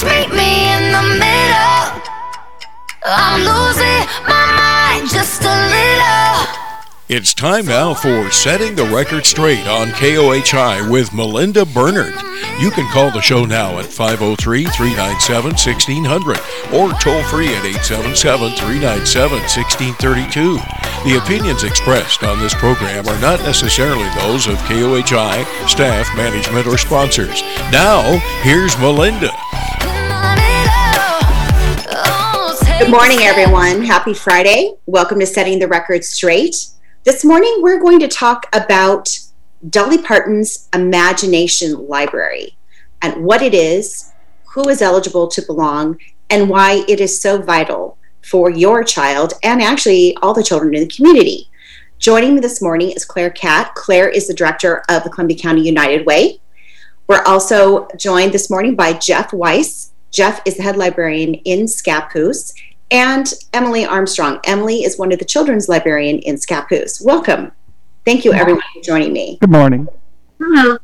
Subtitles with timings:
[0.00, 2.02] Just meet me in the middle.
[3.04, 6.56] I'm losing my mind just a little.
[7.10, 12.14] It's time now for Setting the Record Straight on KOHI with Melinda Bernard.
[12.60, 16.38] You can call the show now at 503 397 1600
[16.72, 20.54] or toll free at 877 397 1632.
[21.04, 26.78] The opinions expressed on this program are not necessarily those of KOHI, staff, management, or
[26.78, 27.42] sponsors.
[27.70, 29.36] Now, here's Melinda.
[32.80, 33.84] Good morning, everyone.
[33.84, 34.72] Happy Friday.
[34.86, 36.68] Welcome to Setting the Record Straight.
[37.04, 39.18] This morning, we're going to talk about
[39.68, 42.56] Dolly Parton's Imagination Library
[43.02, 44.12] and what it is,
[44.54, 45.98] who is eligible to belong,
[46.30, 50.80] and why it is so vital for your child and actually all the children in
[50.80, 51.50] the community.
[51.98, 53.74] Joining me this morning is Claire Catt.
[53.74, 56.40] Claire is the director of the Columbia County United Way.
[57.08, 59.92] We're also joined this morning by Jeff Weiss.
[60.10, 62.52] Jeff is the head librarian in Scappoose
[62.90, 64.40] and Emily Armstrong.
[64.44, 67.04] Emily is one of the children's librarian in Scappoose.
[67.04, 67.52] Welcome.
[68.04, 69.38] Thank you, everyone, for joining me.
[69.40, 69.88] Good morning.
[70.40, 70.78] Hello.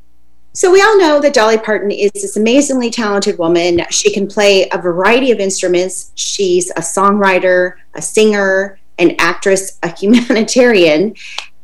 [0.52, 3.82] So we all know that Dolly Parton is this amazingly talented woman.
[3.90, 6.12] She can play a variety of instruments.
[6.14, 11.14] She's a songwriter, a singer, an actress, a humanitarian,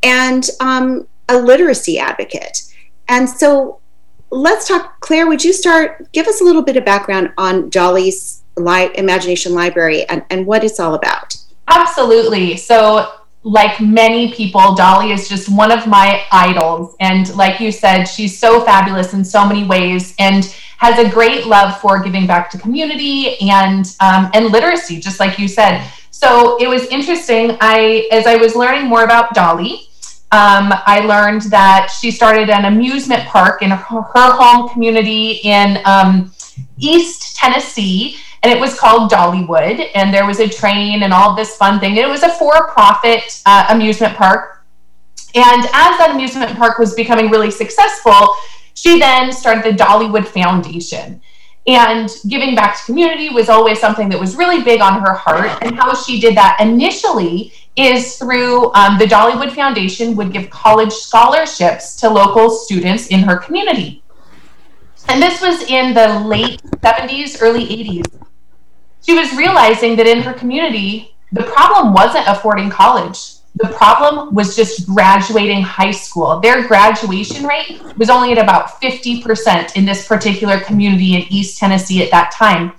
[0.02, 2.62] and um, a literacy advocate.
[3.08, 3.80] And so
[4.30, 5.00] let's talk.
[5.00, 6.10] Claire, would you start?
[6.12, 10.64] Give us a little bit of background on Dolly's li- Imagination Library and, and what
[10.64, 11.36] it's all about.
[11.68, 12.56] Absolutely.
[12.56, 13.12] So,
[13.44, 16.94] like many people, Dolly is just one of my idols.
[17.00, 20.44] And like you said, she's so fabulous in so many ways and
[20.78, 25.38] has a great love for giving back to community and um, and literacy, just like
[25.38, 25.84] you said.
[26.10, 27.56] So it was interesting.
[27.60, 29.88] I as I was learning more about Dolly,
[30.32, 35.78] um, I learned that she started an amusement park in her, her home community in
[35.84, 36.32] um,
[36.78, 41.56] East Tennessee and it was called Dollywood, and there was a train and all this
[41.56, 41.96] fun thing.
[41.96, 44.64] It was a for-profit uh, amusement park,
[45.34, 48.34] and as that amusement park was becoming really successful,
[48.74, 51.20] she then started the Dollywood Foundation.
[51.66, 55.62] And giving back to community was always something that was really big on her heart.
[55.62, 60.92] And how she did that initially is through um, the Dollywood Foundation would give college
[60.92, 64.02] scholarships to local students in her community.
[65.08, 68.21] And this was in the late 70s, early 80s
[69.04, 73.34] she was realizing that in her community, the problem wasn't affording college.
[73.56, 76.40] The problem was just graduating high school.
[76.40, 82.02] Their graduation rate was only at about 50% in this particular community in East Tennessee
[82.02, 82.72] at that time.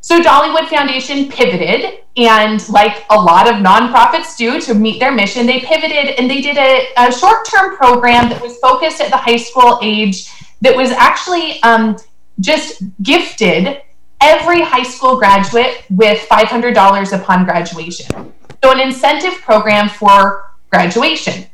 [0.00, 5.46] So Dollywood Foundation pivoted, and like a lot of nonprofits do to meet their mission,
[5.46, 9.16] they pivoted and they did a, a short term program that was focused at the
[9.16, 10.30] high school age
[10.60, 11.96] that was actually um,
[12.38, 13.80] just gifted
[14.24, 18.32] every high school graduate with $500 upon graduation.
[18.64, 21.44] So, an incentive program for graduation.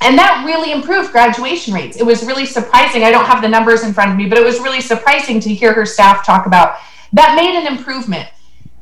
[0.00, 1.98] And that really improved graduation rates.
[1.98, 3.04] It was really surprising.
[3.04, 5.54] I don't have the numbers in front of me, but it was really surprising to
[5.54, 6.78] hear her staff talk about
[7.12, 8.26] that made an improvement.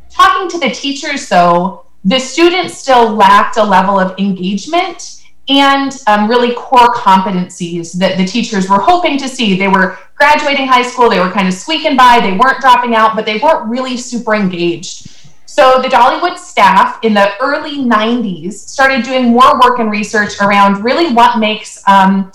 [0.09, 5.19] Talking to the teachers, though, the students still lacked a level of engagement
[5.50, 9.59] and um, really core competencies that the teachers were hoping to see.
[9.59, 13.16] They were graduating high school, they were kind of squeaking by, they weren't dropping out,
[13.16, 15.10] but they weren't really super engaged.
[15.47, 20.84] So the Dollywood staff in the early 90s started doing more work and research around
[20.84, 22.31] really what makes um,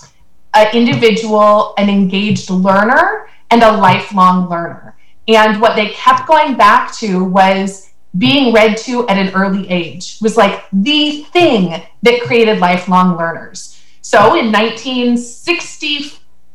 [0.52, 4.94] an individual an engaged learner and a lifelong learner.
[5.28, 7.85] And what they kept going back to was
[8.18, 13.80] being read to at an early age was like the thing that created lifelong learners.
[14.00, 16.12] So in 1960,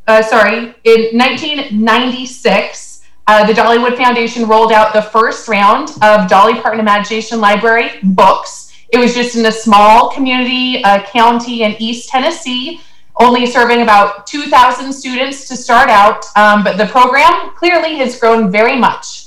[0.07, 6.59] uh, sorry, in 1996, uh, the Dollywood Foundation rolled out the first round of Dolly
[6.59, 8.73] Parton Imagination Library books.
[8.89, 12.81] It was just in a small community uh, county in East Tennessee,
[13.19, 16.25] only serving about 2,000 students to start out.
[16.35, 19.20] Um, but the program clearly has grown very much.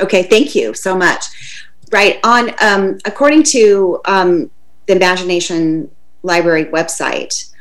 [0.00, 1.24] Okay, thank you so much.
[1.90, 4.50] Right on, um, according to um,
[4.86, 5.90] the Imagination
[6.22, 7.52] Library website,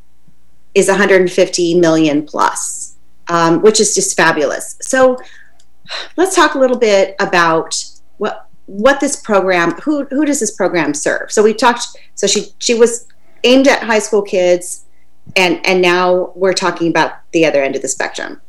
[0.75, 2.97] is 150 million plus,
[3.29, 4.77] um, which is just fabulous.
[4.81, 5.19] So
[6.17, 7.83] let's talk a little bit about
[8.19, 11.85] what what this program who who does this program serve so we talked
[12.15, 13.07] so she she was
[13.45, 14.87] aimed at high school kids
[15.37, 18.41] and and now we're talking about the other end of the spectrum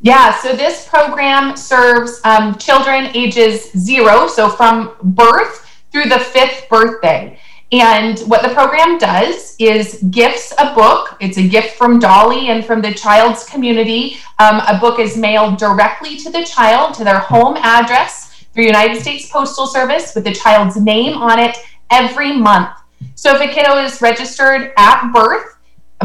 [0.00, 6.68] Yeah, so this program serves um, children ages zero, so from birth through the fifth
[6.68, 7.38] birthday.
[7.72, 11.16] And what the program does is gifts a book.
[11.18, 14.18] It's a gift from Dolly and from the child's community.
[14.38, 18.25] Um, a book is mailed directly to the child, to their home address
[18.62, 21.56] United States Postal Service with the child's name on it
[21.90, 22.70] every month.
[23.14, 25.56] So if a kiddo is registered at birth,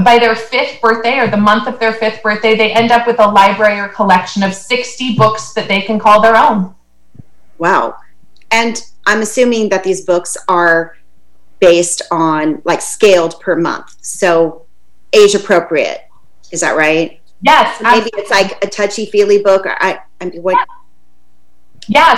[0.06, 3.20] by their fifth birthday or the month of their fifth birthday, they end up with
[3.20, 6.74] a library or collection of 60 books that they can call their own.
[7.58, 7.98] Wow.
[8.52, 10.98] And I'm assuming that these books are
[11.60, 13.96] based on like scaled per month.
[14.02, 14.66] So
[15.14, 16.08] age appropriate.
[16.52, 17.20] Is that right?
[17.42, 17.82] Yes.
[17.82, 19.66] Maybe it's like a touchy feely book.
[19.68, 20.54] I, I mean, what?
[20.54, 20.66] Yeah,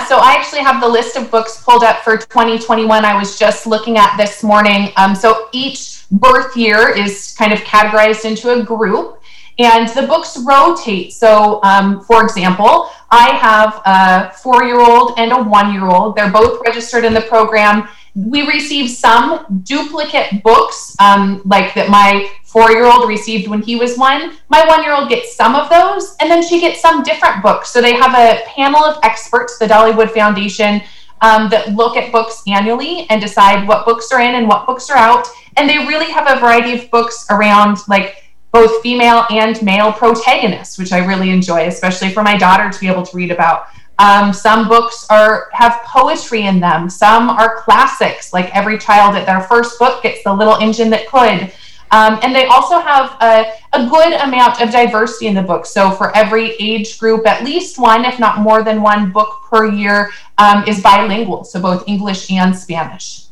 [0.06, 3.04] so I actually have the list of books pulled up for 2021.
[3.04, 4.92] I was just looking at this morning.
[4.96, 9.20] Um, so each birth year is kind of categorized into a group,
[9.58, 11.12] and the books rotate.
[11.12, 16.16] So, um, for example, I have a four year old and a one year old.
[16.16, 22.30] They're both registered in the program we receive some duplicate books, um, like that my
[22.44, 24.36] four year old received when he was one.
[24.48, 27.70] My one year old gets some of those, and then she gets some different books.
[27.70, 30.80] So they have a panel of experts, the Dollywood Foundation,
[31.22, 34.90] um, that look at books annually and decide what books are in and what books
[34.90, 35.26] are out.
[35.56, 40.78] And they really have a variety of books around like both female and male protagonists,
[40.78, 43.64] which I really enjoy, especially for my daughter to be able to read about.
[43.98, 46.90] Um, some books are have poetry in them.
[46.90, 51.06] Some are classics, like every child at their first book gets the little engine that
[51.06, 51.52] could.
[51.90, 55.64] Um, and they also have a, a, good amount of diversity in the book.
[55.64, 59.66] So for every age group, at least one, if not more than one book per
[59.66, 63.26] year um, is bilingual, so both English and Spanish.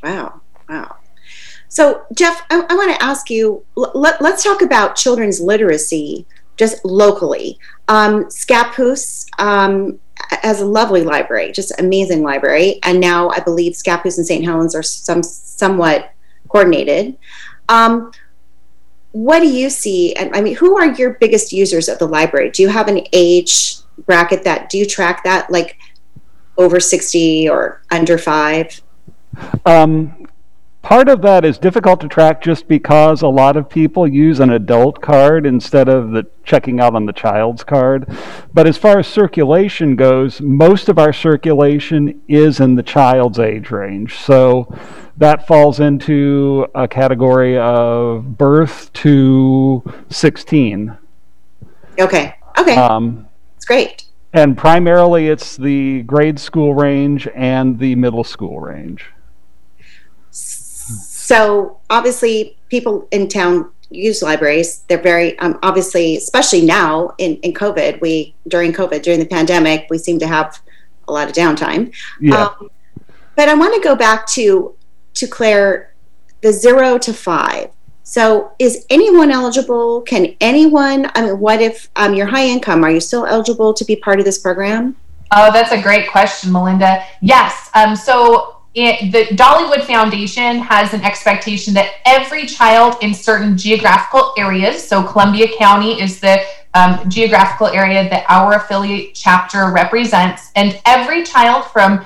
[0.00, 0.96] Wow, wow.
[1.66, 3.64] So Jeff, I, I want to ask you.
[3.74, 6.26] Let, let's talk about children's literacy
[6.56, 7.58] just locally.
[7.88, 9.98] Um, Scappoose um,
[10.42, 14.44] has a lovely library, just amazing library, and now I believe Scappoose and St.
[14.44, 16.12] Helens are some somewhat
[16.48, 17.16] coordinated.
[17.68, 18.12] Um,
[19.12, 20.14] what do you see?
[20.14, 22.50] And I mean, who are your biggest users of the library?
[22.50, 23.76] Do you have an age
[24.06, 24.70] bracket that?
[24.70, 25.78] Do you track that, like
[26.56, 28.80] over sixty or under five?
[29.64, 30.26] Um,
[30.82, 34.50] Part of that is difficult to track just because a lot of people use an
[34.50, 38.06] adult card instead of the checking out on the child's card.
[38.52, 43.70] But as far as circulation goes, most of our circulation is in the child's age
[43.70, 44.18] range.
[44.18, 44.76] So
[45.16, 50.98] that falls into a category of birth to 16.
[52.00, 52.34] Okay.
[52.58, 52.74] Okay.
[52.74, 54.06] Um, it's great.
[54.32, 59.06] And primarily it's the grade school range and the middle school range.
[61.22, 64.80] So obviously, people in town use libraries.
[64.88, 68.00] They're very um, obviously, especially now in, in COVID.
[68.00, 70.60] We during COVID, during the pandemic, we seem to have
[71.06, 71.94] a lot of downtime.
[72.20, 72.46] Yeah.
[72.46, 72.70] Um,
[73.36, 74.74] but I want to go back to
[75.14, 75.94] to Claire,
[76.40, 77.70] the zero to five.
[78.02, 80.00] So, is anyone eligible?
[80.00, 81.08] Can anyone?
[81.14, 82.82] I mean, what if um, you're high income?
[82.82, 84.96] Are you still eligible to be part of this program?
[85.30, 87.04] Oh, that's a great question, Melinda.
[87.20, 87.70] Yes.
[87.74, 94.32] Um, so it, the Dollywood Foundation has an expectation that every child in certain geographical
[94.38, 96.42] areas, so Columbia County is the
[96.74, 102.04] um, geographical area that our affiliate chapter represents, and every child from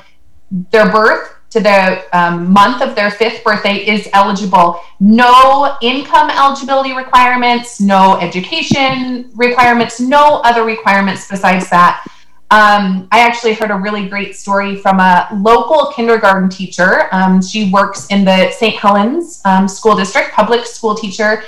[0.72, 4.80] their birth to the um, month of their fifth birthday is eligible.
[4.98, 12.04] No income eligibility requirements, no education requirements, no other requirements besides that.
[12.50, 17.08] Um, I actually heard a really great story from a local kindergarten teacher.
[17.10, 18.76] Um, she works in the St.
[18.76, 21.42] Helens um, School District, public school teacher.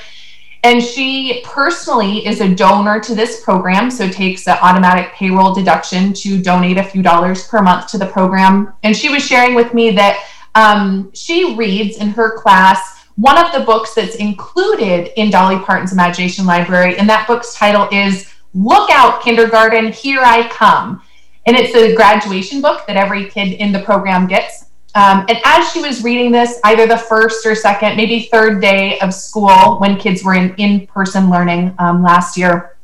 [0.64, 6.12] And she personally is a donor to this program, so takes an automatic payroll deduction
[6.14, 8.72] to donate a few dollars per month to the program.
[8.82, 10.26] And she was sharing with me that
[10.56, 15.92] um, she reads in her class one of the books that's included in Dolly Parton's
[15.92, 21.02] Imagination Library, and that book's title is Look out, kindergarten, here I come.
[21.46, 24.66] And it's a graduation book that every kid in the program gets.
[24.94, 28.98] Um, and as she was reading this, either the first or second, maybe third day
[29.00, 32.76] of school when kids were in in person learning um, last year,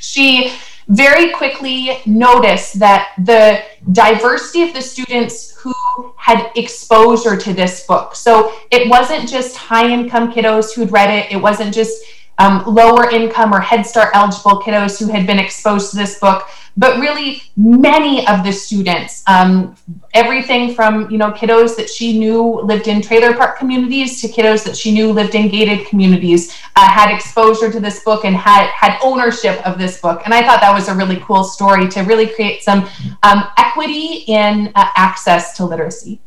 [0.00, 0.52] she
[0.88, 3.62] very quickly noticed that the
[3.92, 5.74] diversity of the students who
[6.16, 8.14] had exposure to this book.
[8.14, 12.02] So it wasn't just high income kiddos who'd read it, it wasn't just
[12.38, 16.48] um, lower income or Head Start eligible kiddos who had been exposed to this book,
[16.76, 19.74] but really many of the students, um,
[20.12, 24.62] everything from you know kiddos that she knew lived in trailer park communities to kiddos
[24.64, 28.66] that she knew lived in gated communities, uh, had exposure to this book and had
[28.66, 30.20] had ownership of this book.
[30.26, 32.88] And I thought that was a really cool story to really create some
[33.22, 36.20] um, equity in uh, access to literacy.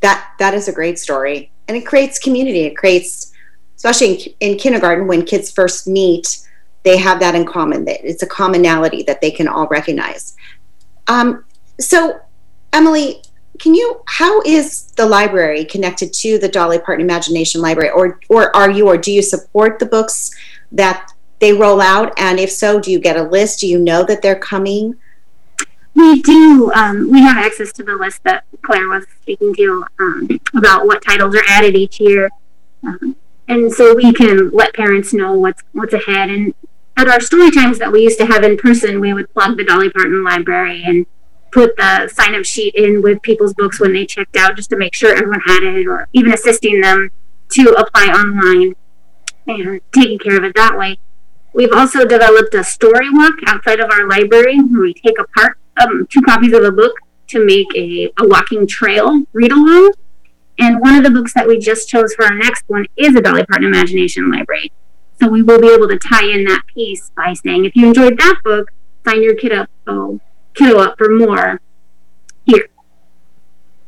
[0.00, 2.64] That that is a great story, and it creates community.
[2.64, 3.25] It creates,
[3.86, 6.46] especially in, in kindergarten when kids first meet
[6.86, 7.84] they have that in common.
[7.84, 10.36] That it's a commonality that they can all recognize.
[11.08, 11.44] Um,
[11.80, 12.20] so,
[12.72, 13.22] Emily,
[13.58, 14.02] can you?
[14.06, 18.86] How is the library connected to the Dolly Parton Imagination Library, or or are you,
[18.86, 20.30] or do you support the books
[20.70, 22.12] that they roll out?
[22.18, 23.60] And if so, do you get a list?
[23.60, 24.94] Do you know that they're coming?
[25.94, 26.70] We do.
[26.72, 31.02] Um, we have access to the list that Claire was speaking to um, about what
[31.02, 32.30] titles are added each year.
[32.84, 33.16] Um,
[33.48, 36.54] and so we can let parents know what's what's ahead and
[36.96, 39.64] at our story times that we used to have in person, we would plug the
[39.64, 41.04] Dolly Parton Library and
[41.52, 44.76] put the sign up sheet in with people's books when they checked out just to
[44.76, 47.10] make sure everyone had it or even assisting them
[47.50, 48.74] to apply online
[49.46, 50.98] and taking care of it that way.
[51.52, 56.06] We've also developed a story walk outside of our library where we take apart um,
[56.10, 56.94] two copies of a book
[57.28, 59.92] to make a, a walking trail read along.
[60.58, 63.20] And one of the books that we just chose for our next one is a
[63.20, 64.72] Dolly Parton Imagination Library.
[65.20, 68.18] So we will be able to tie in that piece by saying, if you enjoyed
[68.18, 68.70] that book,
[69.06, 70.20] sign your kid up, oh,
[70.54, 71.60] kiddo up for more
[72.44, 72.68] here.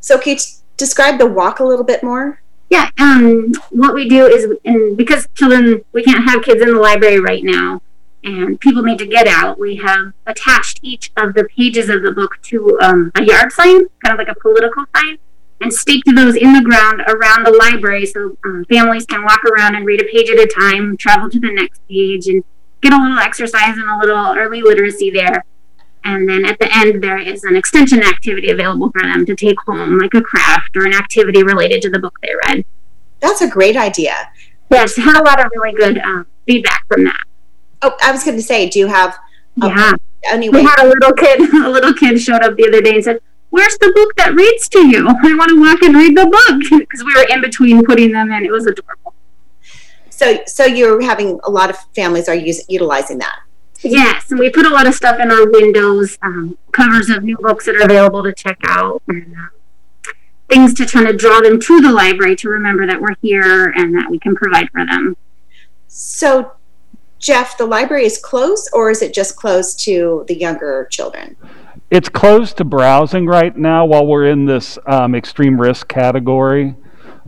[0.00, 0.38] So can you
[0.76, 2.42] describe the walk a little bit more?
[2.70, 6.80] Yeah, um, what we do is, and because children, we can't have kids in the
[6.80, 7.80] library right now,
[8.24, 12.12] and people need to get out, we have attached each of the pages of the
[12.12, 15.18] book to um, a yard sign, kind of like a political sign
[15.60, 19.74] and staked those in the ground around the library so um, families can walk around
[19.74, 22.44] and read a page at a time, travel to the next page, and
[22.80, 25.44] get a little exercise and a little early literacy there.
[26.04, 29.56] And then at the end, there is an extension activity available for them to take
[29.66, 32.64] home, like a craft or an activity related to the book they read.
[33.20, 34.14] That's a great idea.
[34.70, 37.24] Yes, had a lot of really good uh, feedback from that.
[37.82, 39.18] Oh, I was going to say, do you have?
[39.56, 39.92] yeah.
[40.30, 41.40] Anyway, we had a little kid.
[41.64, 44.68] A little kid showed up the other day and said, where's the book that reads
[44.70, 45.08] to you?
[45.22, 48.30] I want to walk and read the book because we were in between putting them
[48.32, 48.44] in.
[48.44, 49.14] It was adorable.
[50.10, 53.40] So, so you're having a lot of families are use, utilizing that.
[53.82, 57.36] Yes, and we put a lot of stuff in our windows, um, covers of new
[57.36, 60.12] books that are available to check out, and uh,
[60.48, 63.94] things to try to draw them to the library to remember that we're here and
[63.94, 65.16] that we can provide for them.
[65.86, 66.52] So,
[67.20, 71.36] Jeff, the library is closed, or is it just closed to the younger children?
[71.90, 76.74] It's closed to browsing right now while we're in this um, extreme risk category.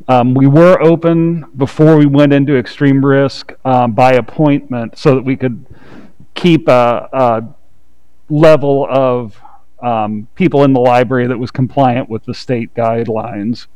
[0.08, 5.22] Um, we were open before we went into extreme risk um, by appointment so that
[5.22, 5.66] we could
[6.34, 7.54] keep a, a
[8.28, 9.40] level of
[9.82, 13.66] um, people in the library that was compliant with the state guidelines.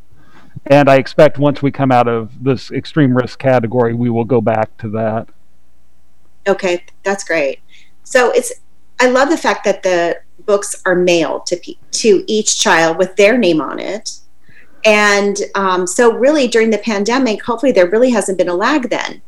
[0.67, 4.41] And I expect once we come out of this extreme risk category, we will go
[4.41, 5.29] back to that.
[6.47, 7.61] Okay, that's great.
[8.03, 8.53] So it's
[9.01, 13.39] I love the fact that the books are mailed to to each child with their
[13.39, 14.19] name on it.
[14.85, 19.23] And um, so, really, during the pandemic, hopefully, there really hasn't been a lag then,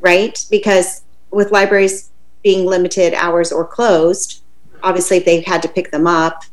[0.00, 0.44] right?
[0.50, 2.10] Because with libraries
[2.42, 4.42] being limited hours or closed,
[4.82, 6.44] obviously, if they had to pick them up,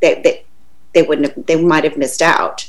[0.00, 0.44] they they,
[0.92, 2.68] they wouldn't have, they might have missed out.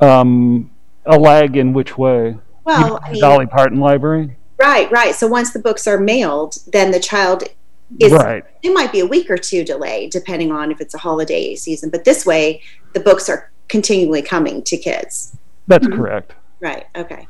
[0.00, 0.70] Um,
[1.06, 2.36] a lag in which way?
[2.64, 4.36] Well, I mean, Dolly Parton Library.
[4.56, 5.14] Right, right.
[5.14, 7.44] So once the books are mailed, then the child
[8.00, 8.44] is right.
[8.62, 11.90] it might be a week or two delay depending on if it's a holiday season
[11.90, 12.60] but this way
[12.92, 15.36] the books are continually coming to kids.
[15.66, 15.96] That's mm-hmm.
[15.96, 16.34] correct.
[16.60, 17.26] Right okay.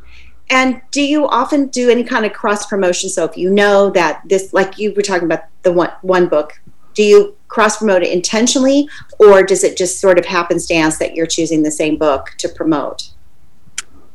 [0.50, 4.23] And do you often do any kind of cross promotion so if you know that
[4.26, 6.61] this like you were talking about the one one book
[6.94, 11.26] do you cross promote it intentionally or does it just sort of happenstance that you're
[11.26, 13.11] choosing the same book to promote?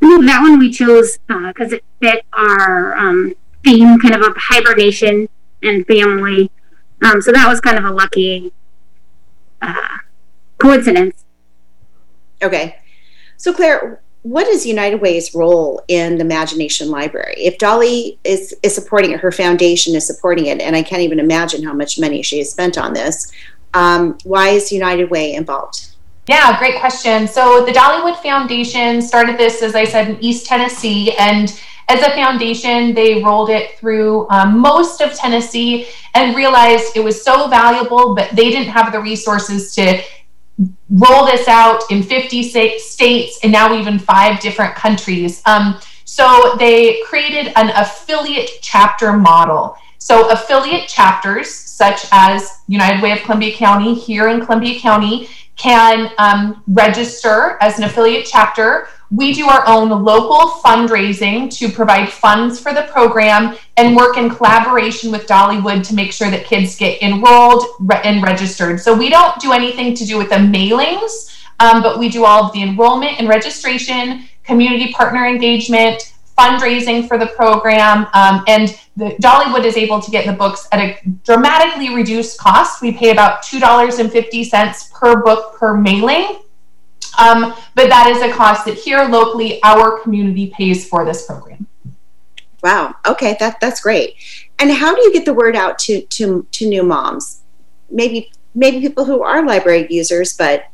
[0.01, 5.27] That one we chose because uh, it fit our um, theme kind of a hibernation
[5.63, 6.51] and family.
[7.01, 8.51] Um, so that was kind of a lucky
[9.61, 9.97] uh,
[10.57, 11.25] coincidence.
[12.41, 12.77] Okay.
[13.37, 17.35] So, Claire, what is United Way's role in the Imagination Library?
[17.37, 21.19] If Dolly is, is supporting it, her foundation is supporting it, and I can't even
[21.19, 23.31] imagine how much money she has spent on this,
[23.73, 25.88] um, why is United Way involved?
[26.29, 27.27] Yeah, great question.
[27.27, 32.11] So, the Dollywood Foundation started this, as I said, in East Tennessee, and as a
[32.11, 38.13] foundation, they rolled it through um, most of Tennessee and realized it was so valuable,
[38.13, 40.03] but they didn't have the resources to
[40.91, 42.43] roll this out in 50
[42.77, 45.41] states and now even five different countries.
[45.47, 49.75] Um, so they created an affiliate chapter model.
[49.97, 55.29] So affiliate chapters such as United Way of Columbia County here in Columbia County,
[55.59, 58.87] can um, register as an affiliate chapter.
[59.11, 64.29] We do our own local fundraising to provide funds for the program and work in
[64.29, 67.65] collaboration with Dollywood to make sure that kids get enrolled
[68.05, 68.79] and registered.
[68.79, 72.45] So we don't do anything to do with the mailings, um, but we do all
[72.45, 79.15] of the enrollment and registration, community partner engagement, fundraising for the program, um, and the
[79.21, 82.81] Dollywood is able to get the books at a dramatically reduced cost.
[82.81, 86.41] We pay about $2.50 per book per mailing.
[87.17, 91.65] Um, but that is a cost that here locally our community pays for this program.
[92.61, 92.95] Wow.
[93.07, 94.15] Okay, that that's great.
[94.59, 97.41] And how do you get the word out to to to new moms?
[97.89, 100.65] Maybe maybe people who are library users, but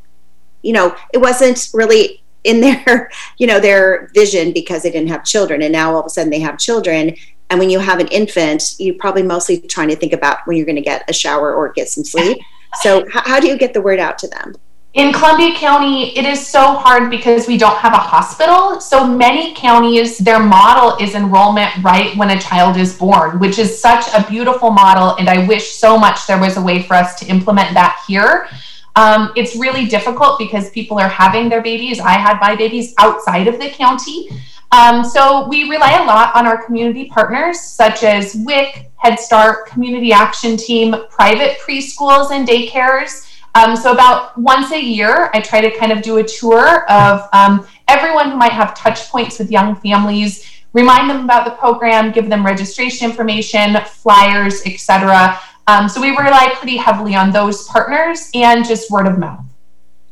[0.62, 5.24] you know, it wasn't really in their you know their vision because they didn't have
[5.24, 7.14] children, and now all of a sudden they have children.
[7.50, 10.66] And when you have an infant, you're probably mostly trying to think about when you're
[10.66, 12.38] going to get a shower or get some sleep.
[12.82, 14.54] So, how, how do you get the word out to them?
[14.96, 18.80] In Columbia County, it is so hard because we don't have a hospital.
[18.80, 23.78] So many counties, their model is enrollment right when a child is born, which is
[23.78, 25.14] such a beautiful model.
[25.16, 28.48] And I wish so much there was a way for us to implement that here.
[28.96, 32.00] Um, it's really difficult because people are having their babies.
[32.00, 34.30] I had my babies outside of the county.
[34.72, 39.66] Um, so we rely a lot on our community partners such as WIC, Head Start,
[39.66, 43.32] Community Action Team, private preschools and daycares.
[43.54, 47.28] Um, so about once a year, I try to kind of do a tour of
[47.32, 50.44] um, everyone who might have touch points with young families,
[50.74, 55.40] remind them about the program, give them registration information, flyers, etc.
[55.68, 59.44] Um, so we rely pretty heavily on those partners and just word of mouth.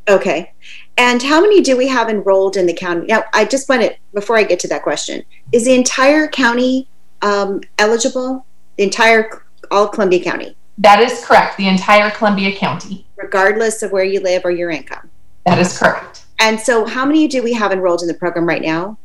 [0.09, 0.54] Okay.
[0.97, 3.07] And how many do we have enrolled in the county?
[3.07, 6.89] Now, I just want to, before I get to that question, is the entire county
[7.23, 8.47] um, eligible?
[8.77, 10.57] The entire, all Columbia County?
[10.79, 11.57] That is correct.
[11.57, 13.07] The entire Columbia County.
[13.17, 15.11] Regardless of where you live or your income?
[15.47, 16.25] That is correct.
[16.39, 18.99] And so, how many do we have enrolled in the program right now?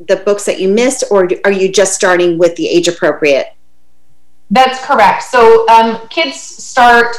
[0.00, 3.55] the books that you missed, or are you just starting with the age appropriate
[4.50, 5.24] that's correct.
[5.24, 7.16] So um, kids start,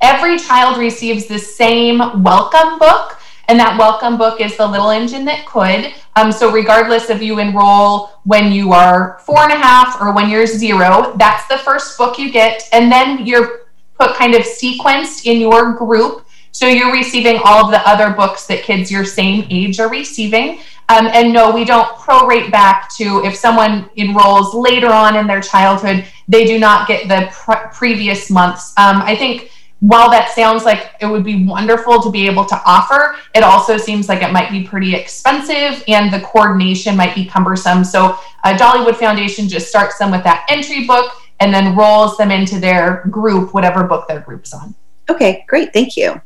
[0.00, 3.18] every child receives the same welcome book.
[3.48, 5.94] And that welcome book is The Little Engine That Could.
[6.16, 10.28] Um, so, regardless if you enroll when you are four and a half or when
[10.28, 12.68] you're zero, that's the first book you get.
[12.72, 13.66] And then you're
[13.98, 16.25] put kind of sequenced in your group.
[16.56, 20.60] So, you're receiving all of the other books that kids your same age are receiving.
[20.88, 25.42] Um, and no, we don't prorate back to if someone enrolls later on in their
[25.42, 28.72] childhood, they do not get the pre- previous months.
[28.78, 32.58] Um, I think while that sounds like it would be wonderful to be able to
[32.64, 37.26] offer, it also seems like it might be pretty expensive and the coordination might be
[37.26, 37.84] cumbersome.
[37.84, 42.30] So, uh, Dollywood Foundation just starts them with that entry book and then rolls them
[42.30, 44.74] into their group, whatever book their group's on.
[45.10, 45.74] Okay, great.
[45.74, 46.18] Thank you.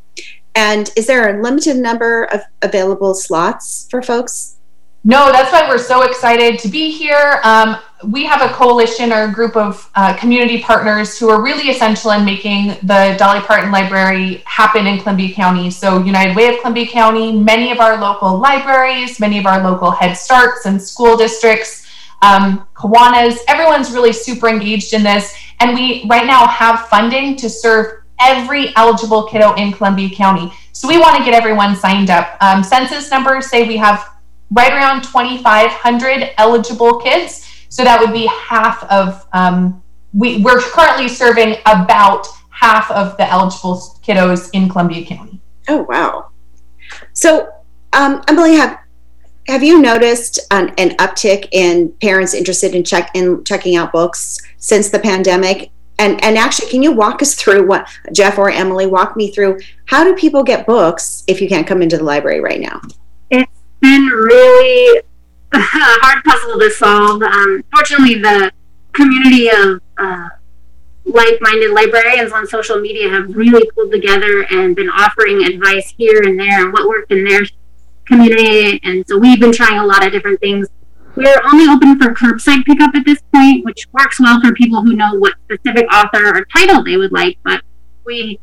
[0.54, 4.56] And is there a limited number of available slots for folks?
[5.02, 7.40] No, that's why we're so excited to be here.
[7.42, 11.70] Um, we have a coalition or a group of uh, community partners who are really
[11.70, 15.70] essential in making the Dolly Parton Library happen in Columbia County.
[15.70, 19.90] So, United Way of Columbia County, many of our local libraries, many of our local
[19.90, 21.86] Head Starts and school districts,
[22.20, 25.34] um, Kiwanis, everyone's really super engaged in this.
[25.60, 30.52] And we right now have funding to serve every eligible kiddo in Columbia County.
[30.72, 32.36] So we want to get everyone signed up.
[32.40, 34.08] Um, census numbers say we have
[34.50, 37.46] right around 2,500 eligible kids.
[37.68, 43.28] So that would be half of, um, we, we're currently serving about half of the
[43.28, 45.40] eligible kiddos in Columbia County.
[45.68, 46.30] Oh, wow.
[47.12, 47.48] So,
[47.92, 48.78] um, Emily, have
[49.48, 54.38] have you noticed an, an uptick in parents interested in check in checking out books
[54.58, 55.70] since the pandemic?
[56.00, 59.58] And and actually can you walk us through what jeff or emily walk me through
[59.90, 62.80] how do people get books if you can't come into the library right now?
[63.28, 64.98] It's been really
[65.52, 67.20] a hard puzzle to solve.
[67.22, 68.52] Um, fortunately the
[68.92, 70.28] community of uh,
[71.06, 76.38] like-minded librarians on social media have really pulled together and been offering advice here and
[76.38, 77.42] there and what worked in their
[78.04, 78.78] community.
[78.84, 80.68] And so we've been trying a lot of different things
[81.16, 84.94] We're only open for curbside pickup at this point, which works well for people who
[84.94, 87.38] know what specific author or title they would like.
[87.44, 87.62] But
[88.04, 88.38] we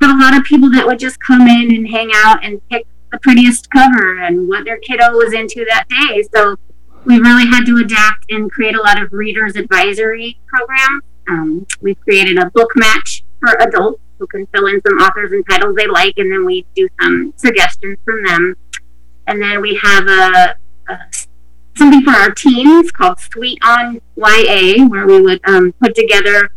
[0.00, 2.86] have a lot of people that would just come in and hang out and pick
[3.12, 6.22] the prettiest cover and what their kiddo was into that day.
[6.34, 6.56] So
[7.04, 11.02] we really had to adapt and create a lot of readers advisory programs.
[11.28, 15.44] Um, we've created a book match for adults who can fill in some authors and
[15.48, 18.56] titles they like, and then we do some suggestions from them.
[19.26, 20.56] And then we have a,
[20.88, 20.98] a
[21.76, 26.52] something for our teens called Sweet on YA, where we would um, put together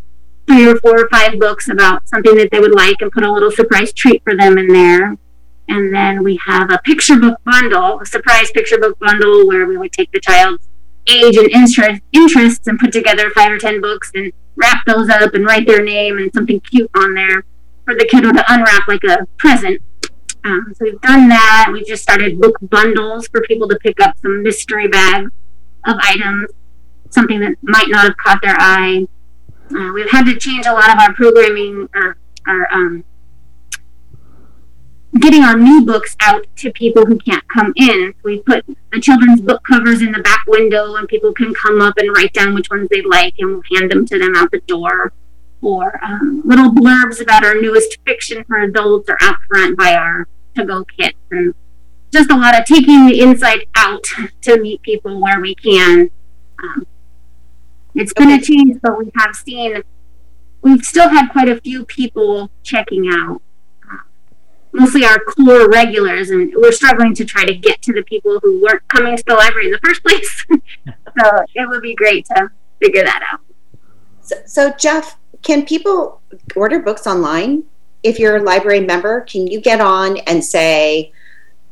[0.47, 3.31] three or four or five books about something that they would like and put a
[3.31, 5.15] little surprise treat for them in there.
[5.69, 9.77] And then we have a picture book bundle, a surprise picture book bundle, where we
[9.77, 10.67] would take the child's
[11.07, 15.33] age and interest, interests and put together five or ten books and wrap those up
[15.33, 17.43] and write their name and something cute on there
[17.85, 19.81] for the kiddo to unwrap like a present.
[20.45, 21.69] Um, so we've done that.
[21.71, 25.31] We've just started book bundles for people to pick up some mystery bags
[25.85, 26.49] of items,
[27.09, 29.07] something that might not have caught their eye.
[29.73, 33.03] Uh, we've had to change a lot of our programming or our um,
[35.19, 38.13] getting our new books out to people who can't come in.
[38.23, 41.97] We put the children's book covers in the back window, and people can come up
[41.97, 44.59] and write down which ones they like, and we'll hand them to them out the
[44.61, 45.13] door
[45.63, 50.27] or um, little blurbs about our newest fiction for adults are out front by our
[50.55, 51.53] to go kits and
[52.11, 54.05] just a lot of taking the inside out
[54.41, 56.11] to meet people where we can.
[56.61, 56.85] Um,
[57.95, 59.81] it's been a change, but we have seen
[60.61, 63.41] we've still had quite a few people checking out.
[63.91, 63.97] Uh,
[64.71, 68.61] mostly our core regulars, and we're struggling to try to get to the people who
[68.61, 70.45] weren't coming to the library in the first place.
[70.49, 72.49] so it would be great to
[72.81, 73.41] figure that out.
[74.21, 76.21] So, so Jeff, can people
[76.55, 77.63] order books online?
[78.03, 81.11] If you're a library member, can you get on and say,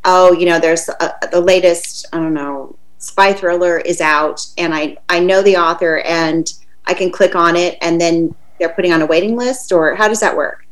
[0.05, 4.73] oh, you know, there's a, the latest, I don't know, spy thriller is out, and
[4.73, 6.51] I, I know the author, and
[6.85, 10.07] I can click on it, and then they're putting on a waiting list, or how
[10.07, 10.65] does that work?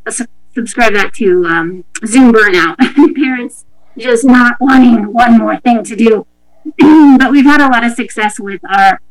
[0.06, 0.12] uh,
[0.53, 2.77] subscribe that to um, Zoom burnout.
[3.15, 3.65] Parents
[3.97, 6.25] just not wanting one more thing to do.
[7.17, 9.01] but we've had a lot of success with our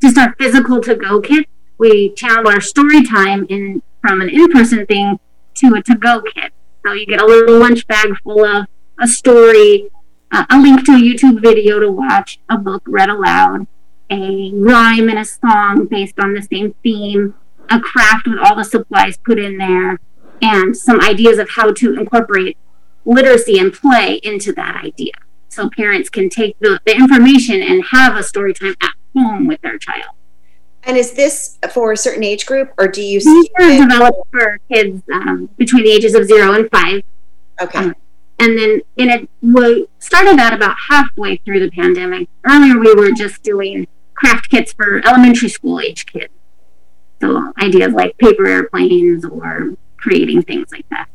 [0.00, 1.46] just our physical to go kit
[1.78, 5.18] we channel our story time in from an in-person thing
[5.54, 6.52] to a to-go kit.
[6.84, 8.66] So you get a little lunch bag full of
[9.00, 9.90] a story,
[10.30, 13.66] uh, a link to a YouTube video to watch, a book read aloud,
[14.10, 17.34] a rhyme and a song based on the same theme,
[17.68, 19.98] a craft with all the supplies put in there,
[20.40, 22.56] and some ideas of how to incorporate
[23.04, 25.12] literacy and play into that idea.
[25.48, 29.60] So parents can take the, the information and have a story time at home with
[29.62, 30.14] their child.
[30.84, 33.20] And is this for a certain age group, or do you?
[33.20, 37.02] These are developed for kids um, between the ages of zero and five.
[37.60, 37.78] Okay.
[37.78, 37.94] Um,
[38.38, 42.28] and then in it, we started out about halfway through the pandemic.
[42.44, 46.32] Earlier, we were just doing craft kits for elementary school age kids.
[47.20, 51.08] So ideas like paper airplanes or creating things like that.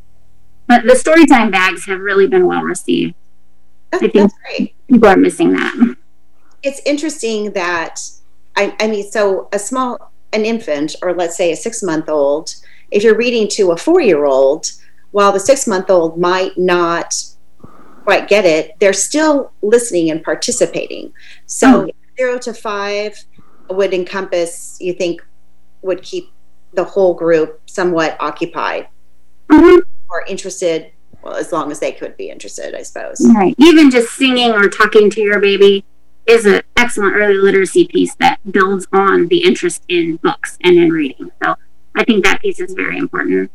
[0.67, 3.13] But the storytime bags have really been well received.
[3.91, 4.31] That's, I think
[4.89, 5.95] people are missing that.
[6.63, 7.99] It's interesting that
[8.55, 12.55] I, I mean, so a small, an infant, or let's say a six month old,
[12.91, 14.71] if you're reading to a four year old,
[15.11, 17.15] while the six month old might not
[18.03, 21.13] quite get it, they're still listening and participating.
[21.45, 21.91] So, oh.
[22.17, 23.17] zero to five
[23.69, 25.21] would encompass, you think,
[25.81, 26.31] would keep
[26.73, 28.87] the whole group somewhat occupied
[29.49, 29.81] Mhm.
[30.09, 30.91] or interested.
[31.23, 33.21] Well, as long as they could be interested, I suppose.
[33.35, 33.53] Right.
[33.57, 35.85] Even just singing or talking to your baby
[36.25, 40.89] is an excellent early literacy piece that builds on the interest in books and in
[40.89, 41.31] reading.
[41.43, 41.55] So
[41.95, 43.51] I think that piece is very important.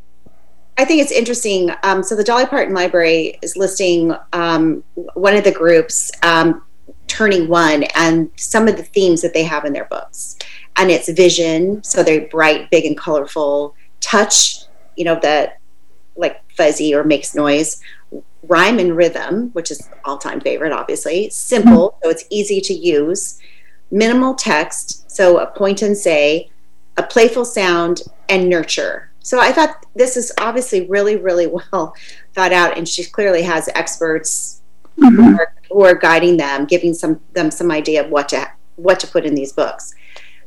[0.79, 1.71] I think it's interesting.
[1.83, 6.63] Um, so the Dolly Parton Library is listing um, one of the groups, um,
[7.07, 10.37] Turning One, and some of the themes that they have in their books.
[10.77, 13.75] And it's vision, so they're bright, big, and colorful.
[14.01, 14.59] Touch,
[14.97, 15.61] you know, that
[16.17, 17.81] like fuzzy or makes noise.
[18.49, 21.31] Rhyme and rhythm, which is all-time favorite, obviously.
[21.31, 21.99] Simple, mm-hmm.
[22.05, 23.39] so it's easy to use.
[23.91, 26.51] Minimal text, so a point and say.
[26.97, 29.11] A playful sound and nurture.
[29.21, 31.95] So I thought this is obviously really, really well
[32.35, 34.63] thought out, and she clearly has experts
[34.97, 35.35] who, mm-hmm.
[35.35, 39.07] are, who are guiding them, giving some them some idea of what to what to
[39.07, 39.95] put in these books.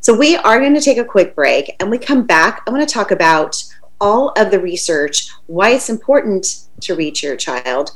[0.01, 2.63] So we are going to take a quick break, and we come back.
[2.65, 3.61] I want to talk about
[3.99, 7.91] all of the research, why it's important to reach your child,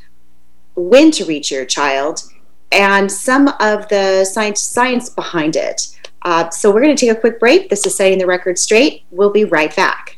[0.75, 2.23] when to reach your child,
[2.71, 5.95] and some of the science science behind it.
[6.23, 7.69] Uh, so we're going to take a quick break.
[7.69, 9.03] This is setting the record straight.
[9.11, 10.17] We'll be right back.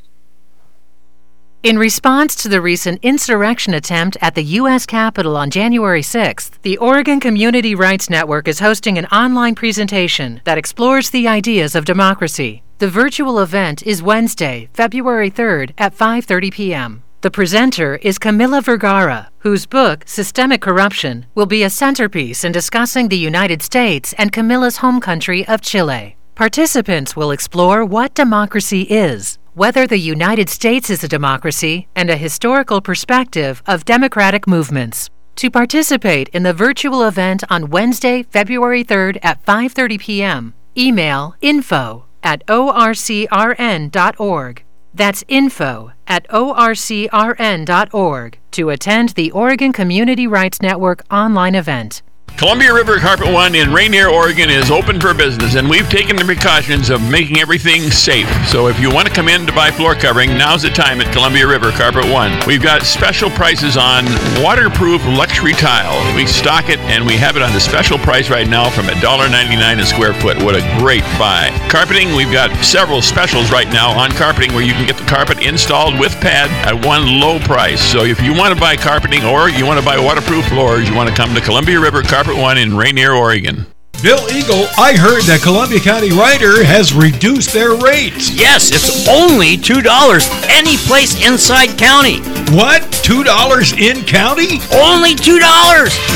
[1.65, 4.85] In response to the recent insurrection attempt at the U.S.
[4.85, 10.59] Capitol on January 6th, the Oregon Community Rights Network is hosting an online presentation that
[10.59, 12.61] explores the ideas of democracy.
[12.77, 17.03] The virtual event is Wednesday, February 3rd at 5:30 p.m.
[17.25, 23.07] The presenter is Camila Vergara, whose book Systemic Corruption will be a centerpiece in discussing
[23.07, 26.17] the United States and Camila's home country of Chile.
[26.35, 32.15] Participants will explore what democracy is, whether the United States is a democracy, and a
[32.15, 35.09] historical perspective of democratic movements.
[35.37, 42.05] To participate in the virtual event on Wednesday, February 3rd at 5:30 p.m., email info
[42.21, 43.45] at orcrn.org.
[44.95, 47.09] That's info at orcrn.org
[48.51, 52.01] to attend the Oregon Community Rights Network online event.
[52.37, 56.25] Columbia River Carpet One in Rainier, Oregon is open for business, and we've taken the
[56.25, 58.27] precautions of making everything safe.
[58.49, 61.13] So if you want to come in to buy floor covering, now's the time at
[61.13, 62.37] Columbia River Carpet One.
[62.45, 64.03] We've got special prices on
[64.43, 65.95] waterproof luxury tile.
[66.13, 69.79] We stock it, and we have it on the special price right now from $1.99
[69.79, 70.35] a square foot.
[70.43, 71.55] What a great buy!
[71.69, 75.39] Carpeting, we've got several specials right now on carpeting where you can get the carpet
[75.41, 77.81] installed with pad at one low price.
[77.81, 80.95] So if you want to buy carpeting or you want to buy waterproof floors, you
[80.95, 83.65] want to come to Columbia River Carpet One in Rainier, Oregon.
[84.01, 88.29] Bill Eagle, I heard that Columbia County Rider has reduced their rates.
[88.29, 89.81] Yes, it's only $2
[90.49, 92.19] any place inside county.
[92.53, 92.83] What?
[93.01, 93.25] $2
[93.79, 94.59] in county?
[94.73, 95.39] Only $2.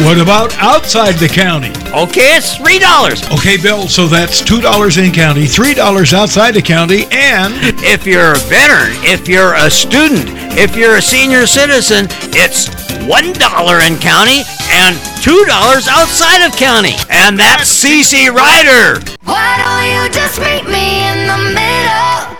[0.06, 1.69] What about outside the county?
[1.89, 3.34] Okay, it's $3.
[3.39, 8.38] Okay, Bill, so that's $2 in county, $3 outside the county, and If you're a
[8.38, 12.67] veteran, if you're a student, if you're a senior citizen, it's
[13.08, 16.96] $1 in county and $2 outside of county.
[17.10, 19.00] And that's CC Rider.
[19.24, 22.38] Why don't you just meet me in the middle?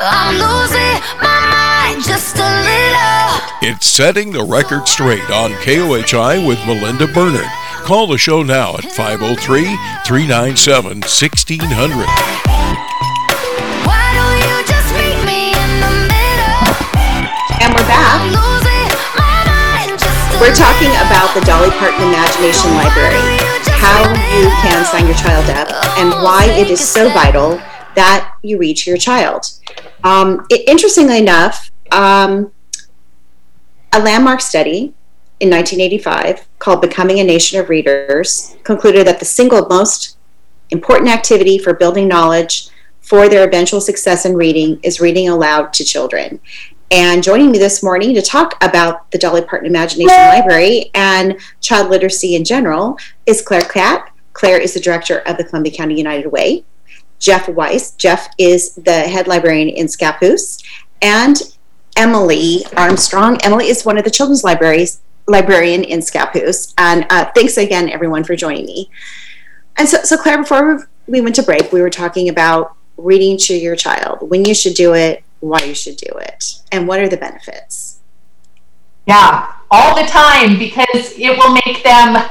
[0.00, 3.68] I'm losing my mind just a little.
[3.68, 7.50] it's setting the record straight on KOHI with Melinda Bernard.
[7.84, 9.64] Call the show now at 503
[10.04, 12.47] 397 1600.
[20.40, 23.20] We're talking about the Dolly Parton Imagination Library,
[23.82, 24.00] how
[24.38, 27.60] you can sign your child up, and why it is so vital
[27.96, 29.46] that you reach your child.
[30.04, 32.52] Um, i- interestingly enough, um,
[33.92, 34.94] a landmark study
[35.40, 40.16] in 1985 called Becoming a Nation of Readers concluded that the single most
[40.70, 42.68] important activity for building knowledge
[43.00, 46.38] for their eventual success in reading is reading aloud to children.
[46.90, 51.90] And joining me this morning to talk about the Dolly Parton Imagination Library and child
[51.90, 52.96] literacy in general
[53.26, 54.10] is Claire Cat.
[54.32, 56.64] Claire is the director of the Columbia County United Way.
[57.18, 57.90] Jeff Weiss.
[57.96, 60.64] Jeff is the head librarian in Scappoose.
[61.02, 61.36] And
[61.94, 63.38] Emily Armstrong.
[63.42, 66.72] Emily is one of the children's libraries librarian in Scappoose.
[66.78, 68.90] And uh, thanks again, everyone, for joining me.
[69.76, 73.54] And so, so Claire, before we went to break, we were talking about reading to
[73.54, 77.08] your child, when you should do it, why you should do it, and what are
[77.08, 78.00] the benefits.
[79.06, 82.28] Yeah, all the time because it will make them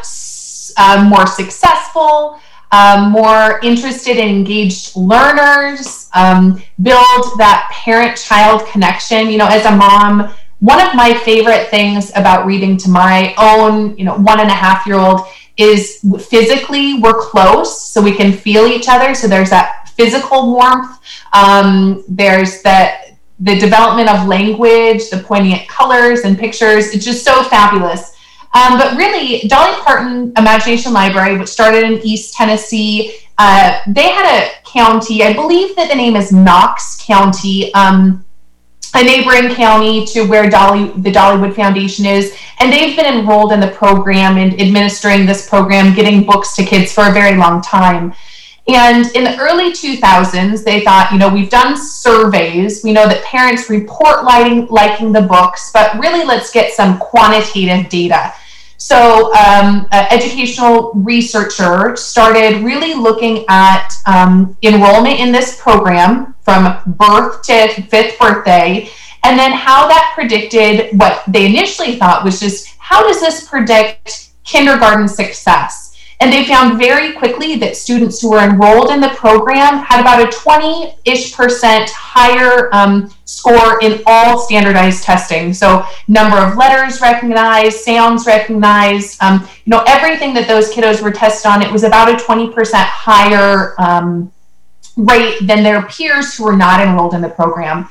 [0.78, 2.39] uh, more successful,
[2.72, 9.30] um, more interested and engaged learners, um, build that parent child connection.
[9.30, 13.98] You know, as a mom, one of my favorite things about reading to my own,
[13.98, 15.22] you know, one and a half year old
[15.58, 19.15] is physically we're close so we can feel each other.
[19.15, 21.00] So there's that physical warmth.
[21.34, 22.92] Um, there's the
[23.40, 26.88] the development of language, the poignant colors and pictures.
[26.94, 28.16] It's just so fabulous.
[28.54, 34.26] Um, but really, Dolly Parton Imagination Library, which started in East Tennessee, uh, they had
[34.26, 38.26] a county, I believe that the name is Knox County, um,
[38.96, 42.36] a neighboring county to where Dolly, the Dollywood Foundation is.
[42.60, 46.92] And they've been enrolled in the program and administering this program, getting books to kids
[46.92, 48.16] for a very long time.
[48.67, 52.84] And in the early 2000s, they thought, you know, we've done surveys.
[52.84, 57.89] We know that parents report liking, liking the books, but really let's get some quantitative
[57.89, 58.34] data.
[58.80, 66.77] So, um, an educational researcher started really looking at um, enrollment in this program from
[66.86, 68.89] birth to fifth birthday,
[69.23, 74.30] and then how that predicted what they initially thought was just how does this predict
[74.43, 75.87] kindergarten success?
[76.19, 80.27] And they found very quickly that students who were enrolled in the program had about
[80.27, 85.53] a 20 ish percent higher um, score in all standardized testing.
[85.53, 91.12] So, number of letters recognized, sounds recognized, um, you know, everything that those kiddos were
[91.12, 94.32] tested on, it was about a 20% higher um,
[94.95, 97.88] rate than their peers who were not enrolled in the program.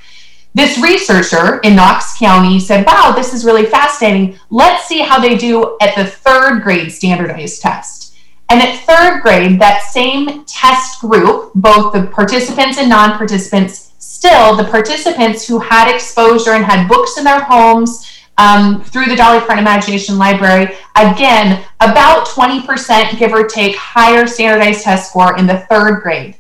[0.57, 4.39] This researcher in Knox County said, Wow, this is really fascinating.
[4.51, 8.06] Let's see how they do at the third grade standardized test.
[8.49, 14.57] And at third grade, that same test group, both the participants and non participants, still
[14.57, 18.07] the participants who had exposure and had books in their homes
[18.39, 24.85] um, through the Dolly Parton Imagination Library, again, about 20%, give or take, higher standardized
[24.85, 26.37] test score in the third grade.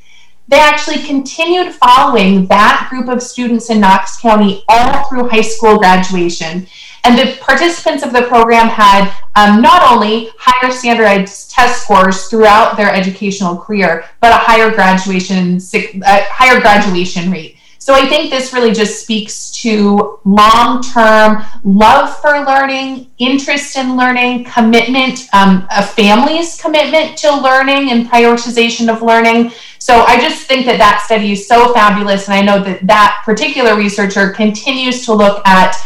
[0.49, 5.79] They actually continued following that group of students in Knox County all through high school
[5.79, 6.69] graduation.
[7.05, 12.77] And the participants of the program had um, not only higher standardized test scores throughout
[12.77, 17.57] their educational career, but a higher graduation, a higher graduation rate.
[17.87, 24.43] So I think this really just speaks to long-term love for learning, interest in learning,
[24.43, 29.53] commitment, um, a family's commitment to learning and prioritization of learning.
[29.79, 33.23] So I just think that that study is so fabulous, and I know that that
[33.25, 35.77] particular researcher continues to look at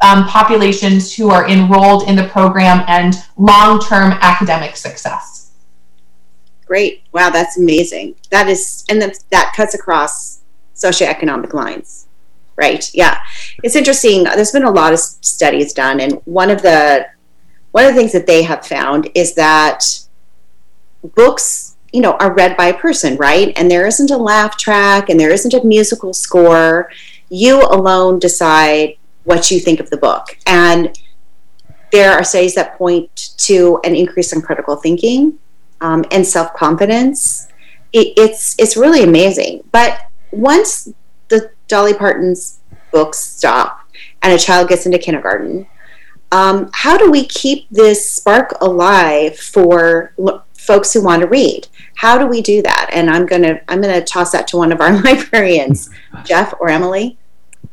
[0.00, 5.52] um, populations who are enrolled in the program and long term academic success.
[6.66, 7.04] Great.
[7.12, 8.16] Wow, that's amazing.
[8.30, 10.40] That is, and that, that cuts across
[10.74, 12.08] socioeconomic lines,
[12.56, 12.90] right?
[12.92, 13.20] Yeah.
[13.62, 14.24] It's interesting.
[14.24, 17.06] There's been a lot of studies done, and one of the
[17.70, 19.84] one of the things that they have found is that
[21.14, 25.10] books you know are read by a person right and there isn't a laugh track
[25.10, 26.90] and there isn't a musical score
[27.28, 30.38] you alone decide what you think of the book.
[30.46, 30.98] And
[31.92, 35.38] there are studies that point to an increase in critical thinking
[35.80, 37.48] um, and self confidence.
[37.92, 39.62] It, it's it's really amazing.
[39.72, 40.88] But once
[41.28, 42.60] the Dolly Parton's
[42.92, 43.80] books stop
[44.22, 45.66] and a child gets into kindergarten,
[46.32, 51.68] um, how do we keep this spark alive for l- folks who want to read?
[51.96, 52.90] How do we do that?
[52.92, 55.90] And I'm gonna I'm gonna toss that to one of our librarians,
[56.24, 57.18] Jeff or Emily.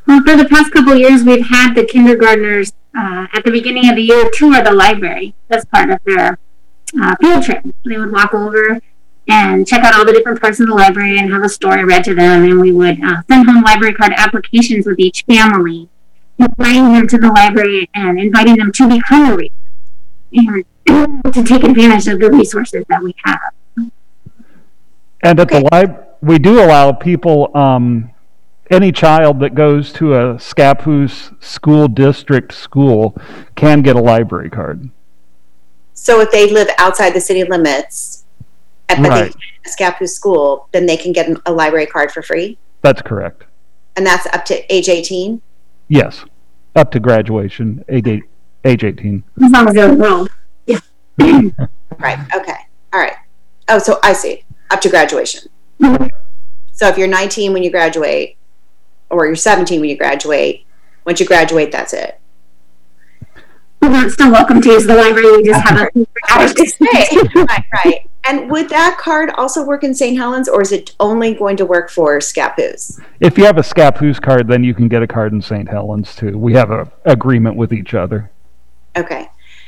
[0.06, 3.96] Well, for the past couple years, we've had the kindergartners uh, at the beginning of
[3.96, 6.38] the year tour the library as part of their
[7.02, 7.64] uh, field trip.
[7.86, 8.80] They would walk over
[9.28, 12.04] and check out all the different parts of the library and have a story read
[12.04, 12.44] to them.
[12.44, 15.90] And we would uh, send home library card applications with each family,
[16.38, 19.54] inviting them to the library and inviting them to become a reader
[20.34, 20.66] and
[21.34, 23.40] to take advantage of the resources that we have.
[25.24, 25.60] And at okay.
[25.60, 28.13] the library, we do allow people um,
[28.74, 33.16] any child that goes to a Scappoose school district school
[33.56, 34.90] can get a library card.
[35.94, 38.24] So if they live outside the city limits,
[38.90, 39.34] at right.
[39.64, 42.58] the Scappoose school, then they can get a library card for free?
[42.82, 43.46] That's correct.
[43.96, 45.42] And that's up to age 18?
[45.88, 46.26] Yes,
[46.76, 48.24] up to graduation, age, eight,
[48.66, 49.24] age 18.
[49.44, 50.30] As long as they're enrolled.
[50.66, 50.80] Yeah.
[51.20, 52.58] right, okay.
[52.92, 53.14] All right.
[53.70, 54.44] Oh, so I see.
[54.72, 55.50] Up to graduation.
[55.80, 56.08] Mm-hmm.
[56.72, 58.38] So if you're 19 when you graduate,
[59.14, 60.66] or you're 17 when you graduate.
[61.06, 62.20] Once you graduate, that's it.
[63.82, 65.38] We're still welcome to use the library.
[65.38, 67.06] We just have a hours to stay.
[67.36, 68.10] right, right.
[68.26, 70.16] And would that card also work in St.
[70.16, 73.02] Helens, or is it only going to work for Scappoose?
[73.20, 75.68] If you have a Scappoose card, then you can get a card in St.
[75.68, 76.38] Helens too.
[76.38, 78.32] We have an agreement with each other.
[78.96, 79.28] Okay.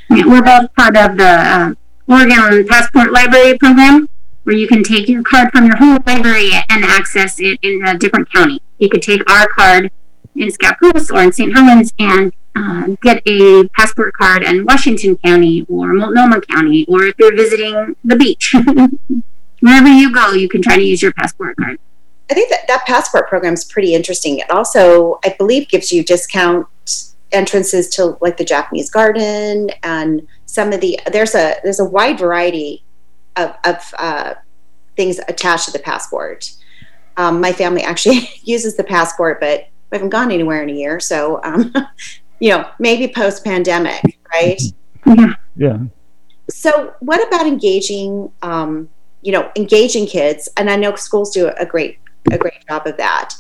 [0.10, 1.74] Yeah, we're both part of the uh,
[2.08, 4.08] Oregon Passport Library Program,
[4.44, 7.98] where you can take your card from your home library and access it in a
[7.98, 8.62] different county.
[8.78, 9.92] You could take our card
[10.36, 11.56] in Scappoose or in St.
[11.56, 17.16] Helens and uh, get a passport card in Washington County or Multnomah County, or if
[17.18, 18.56] you're visiting the beach.
[19.60, 21.80] Wherever you go, you can try to use your passport card.
[22.30, 24.40] I think that that passport program is pretty interesting.
[24.40, 26.68] It also, I believe, gives you discount
[27.32, 32.18] entrances to like the Japanese garden and some of the there's a there's a wide
[32.18, 32.84] variety
[33.36, 34.36] of, of uh,
[34.96, 36.52] things attached to the passport.
[37.18, 41.00] Um, my family actually uses the passport, but we haven't gone anywhere in a year.
[41.00, 41.74] So, um,
[42.40, 44.02] you know, maybe post pandemic,
[44.34, 44.62] right?
[45.06, 45.34] Yeah.
[45.56, 45.78] Yeah.
[46.50, 48.90] So, what about engaging, um,
[49.22, 50.50] you know, engaging kids?
[50.58, 51.98] And I know schools do a great
[52.32, 53.34] a great job of that.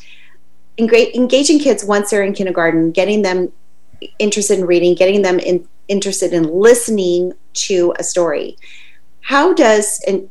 [0.78, 3.51] Engaging kids once they're in kindergarten, getting them
[4.19, 8.57] interested in reading, getting them in, interested in listening to a story.
[9.21, 10.30] How does an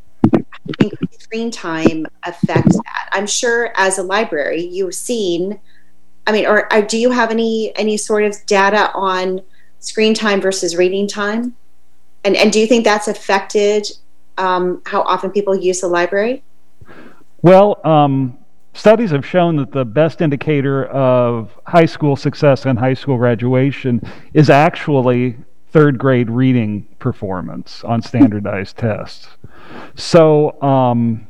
[1.19, 3.09] screen time affect that?
[3.13, 5.61] I'm sure as a library, you've seen.
[6.27, 9.43] I mean, or, or do you have any any sort of data on
[9.81, 11.55] screen time versus reading time?
[12.25, 13.87] And and do you think that's affected
[14.39, 16.43] um, how often people use the library?
[17.43, 18.39] Well, um,
[18.73, 24.01] studies have shown that the best indicator of high school success and high school graduation
[24.33, 25.37] is actually
[25.75, 29.27] third grade reading performance on standardized tests.
[29.97, 31.27] So, um,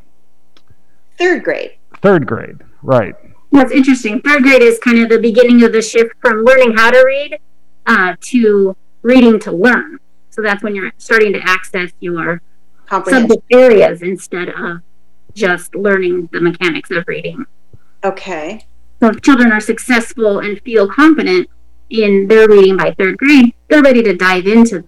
[1.18, 1.78] third grade.
[2.02, 3.14] Third grade, right.
[3.52, 4.20] That's interesting.
[4.20, 7.38] Third grade is kind of the beginning of the shift from learning how to read
[7.86, 9.98] uh, to reading to learn.
[10.28, 12.42] So that's when you're starting to access your
[12.90, 14.82] subject areas instead of
[15.32, 17.46] just learning the mechanics of reading.
[18.04, 18.66] Okay.
[19.00, 21.48] So if children are successful and feel confident
[21.88, 24.84] in their reading by third grade, they're ready to dive into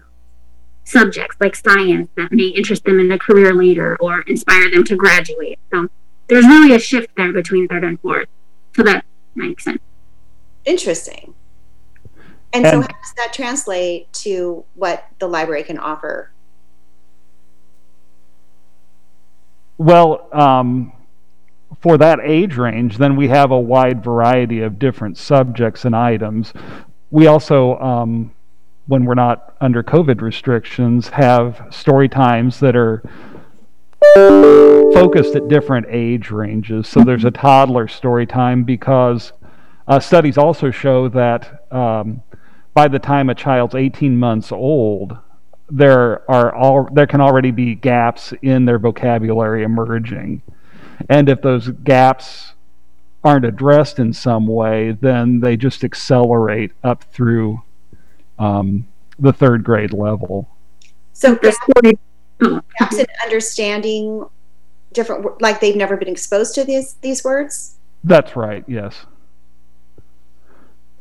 [0.84, 4.94] subjects like science that may interest them in a career leader or inspire them to
[4.94, 5.58] graduate.
[5.72, 5.88] So
[6.28, 8.28] there's really a shift there between third and fourth.
[8.76, 9.82] So that makes sense.
[10.64, 11.34] Interesting.
[12.52, 16.30] And, and so how does that translate to what the library can offer
[19.78, 20.90] Well, um,
[21.80, 26.54] for that age range, then we have a wide variety of different subjects and items.
[27.10, 28.32] We also, um,
[28.86, 33.02] when we're not under COVID restrictions, have story times that are
[34.94, 36.88] focused at different age ranges.
[36.88, 39.32] So there's a toddler story time because
[39.88, 42.22] uh, studies also show that um,
[42.74, 45.18] by the time a child's 18 months old,
[45.68, 50.42] there are all there can already be gaps in their vocabulary emerging
[51.08, 52.52] and if those gaps
[53.24, 57.60] aren't addressed in some way then they just accelerate up through
[58.38, 58.86] um,
[59.18, 60.48] the third grade level
[61.12, 61.56] so gaps,
[62.78, 64.24] gaps in understanding
[64.92, 69.06] different like they've never been exposed to these these words that's right yes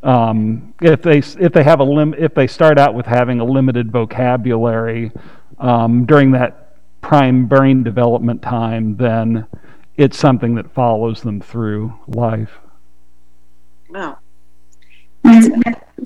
[0.04, 3.46] um, if they if they have a lim if they start out with having a
[3.46, 5.12] limited vocabulary
[5.60, 6.66] um, during that
[7.06, 9.46] prime brain development time, then
[9.96, 12.60] it's something that follows them through life.
[13.90, 14.18] Wow.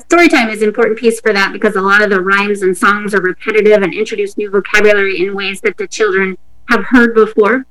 [0.09, 2.77] Story time is an important piece for that because a lot of the rhymes and
[2.77, 6.37] songs are repetitive and introduce new vocabulary in ways that the children
[6.69, 7.65] have heard before.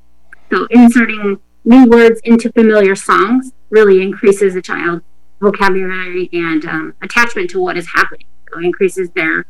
[0.51, 5.05] So inserting new words into familiar songs really increases a child's
[5.41, 8.27] vocabulary and um, attachment to what is happening.
[8.53, 9.47] So increases their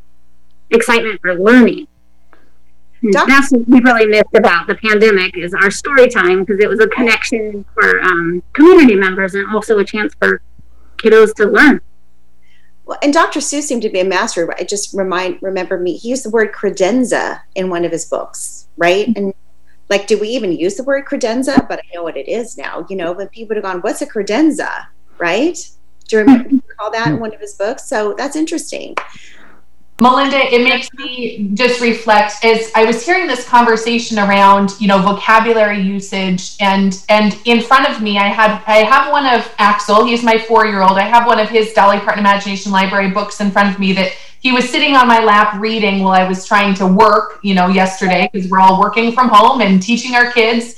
[0.70, 1.88] excitement for learning.
[3.02, 6.80] That's what we really missed about the pandemic is our story time because it was
[6.80, 10.42] a connection for um, community members and also a chance for
[10.96, 11.80] kiddos to learn.
[12.88, 13.40] Well, and Dr.
[13.40, 14.50] Seuss seemed to be a master.
[14.58, 18.66] I just remind remember me he used the word credenza in one of his books,
[18.78, 19.06] right?
[19.08, 19.24] Mm-hmm.
[19.24, 19.34] And
[19.90, 21.68] like, do we even use the word credenza?
[21.68, 22.86] But I know what it is now.
[22.88, 24.86] You know, but people have gone, "What's a credenza?"
[25.18, 25.58] Right?
[26.08, 27.86] Do you remember recall that in one of his books?
[27.86, 28.94] So that's interesting.
[30.00, 35.02] Melinda, it makes me just reflect as I was hearing this conversation around, you know,
[35.02, 40.04] vocabulary usage and and in front of me I had I have one of Axel,
[40.04, 40.98] he's my 4-year-old.
[40.98, 44.12] I have one of his Dolly Parton Imagination Library books in front of me that
[44.40, 47.66] he was sitting on my lap reading while I was trying to work, you know,
[47.66, 50.76] yesterday because we're all working from home and teaching our kids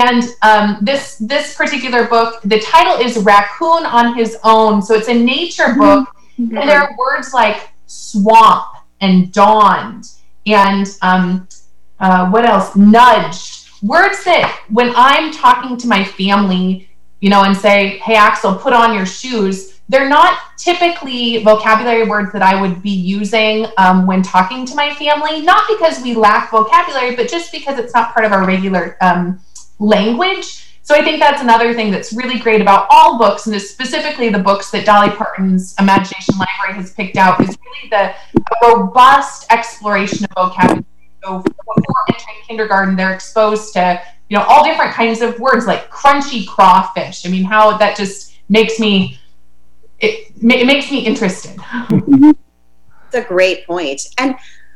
[0.00, 4.80] and um, this this particular book, the title is Raccoon on His Own.
[4.80, 5.80] So it's a nature mm-hmm.
[5.80, 6.08] book,
[6.38, 6.56] mm-hmm.
[6.56, 8.66] and there are words like swamp
[9.00, 10.06] and dawned
[10.46, 11.48] and um,
[12.00, 12.74] uh, what else?
[12.74, 13.68] Nudged.
[13.82, 16.88] Words that when I'm talking to my family,
[17.20, 22.32] you know, and say, "Hey, Axel, put on your shoes." They're not typically vocabulary words
[22.32, 25.42] that I would be using um, when talking to my family.
[25.42, 29.40] Not because we lack vocabulary, but just because it's not part of our regular um,
[29.78, 30.61] language.
[30.84, 34.38] So I think that's another thing that's really great about all books, and specifically the
[34.38, 38.14] books that Dolly Parton's Imagination Library has picked out, is really the
[38.62, 40.84] robust exploration of vocabulary.
[41.22, 45.90] So before entering kindergarten, they're exposed to you know, all different kinds of words like
[45.90, 47.26] crunchy crawfish.
[47.26, 49.20] I mean, how that just makes me
[50.00, 51.56] it, it makes me interested.
[51.58, 52.30] Mm-hmm.
[53.06, 54.02] It's a great point.
[54.18, 54.34] And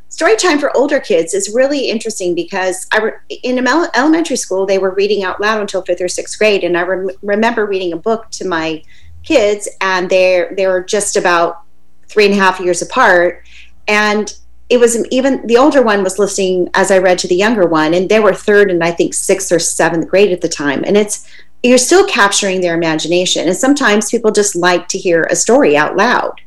[0.09, 4.79] story time for older kids is really interesting because I re- in elementary school they
[4.79, 7.97] were reading out loud until fifth or sixth grade, and I re- remember reading a
[7.97, 8.83] book to my
[9.23, 11.63] kids, and they they were just about
[12.09, 13.45] three and a half years apart,
[13.89, 14.37] and
[14.69, 17.95] it was even the older one was listening as I read to the younger one,
[17.95, 20.97] and they were third and I think sixth or seventh grade at the time, and
[20.97, 21.29] it's
[21.63, 25.97] you're still capturing their imagination, and sometimes people just like to hear a story out
[25.97, 26.41] loud.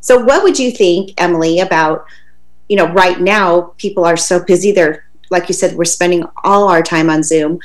[0.00, 2.06] So, what would you think, Emily, about
[2.68, 4.72] you know, right now people are so busy.
[4.72, 7.58] They're like you said, we're spending all our time on Zoom,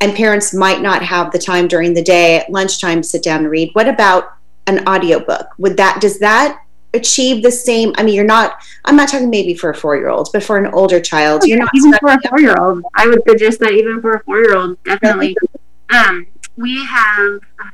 [0.00, 3.40] and parents might not have the time during the day at lunchtime to sit down
[3.40, 3.70] and read.
[3.72, 4.34] What about
[4.66, 5.48] an audiobook?
[5.58, 6.60] Would that does that
[6.92, 7.92] achieve the same?
[7.96, 8.56] I mean, you're not.
[8.84, 11.58] I'm not talking maybe for a four year old, but for an older child, you're
[11.58, 12.84] not even for a four year old.
[12.94, 15.36] I would suggest that even for a four year old, definitely.
[15.90, 16.26] Um,
[16.56, 17.40] we have.
[17.60, 17.70] Uh,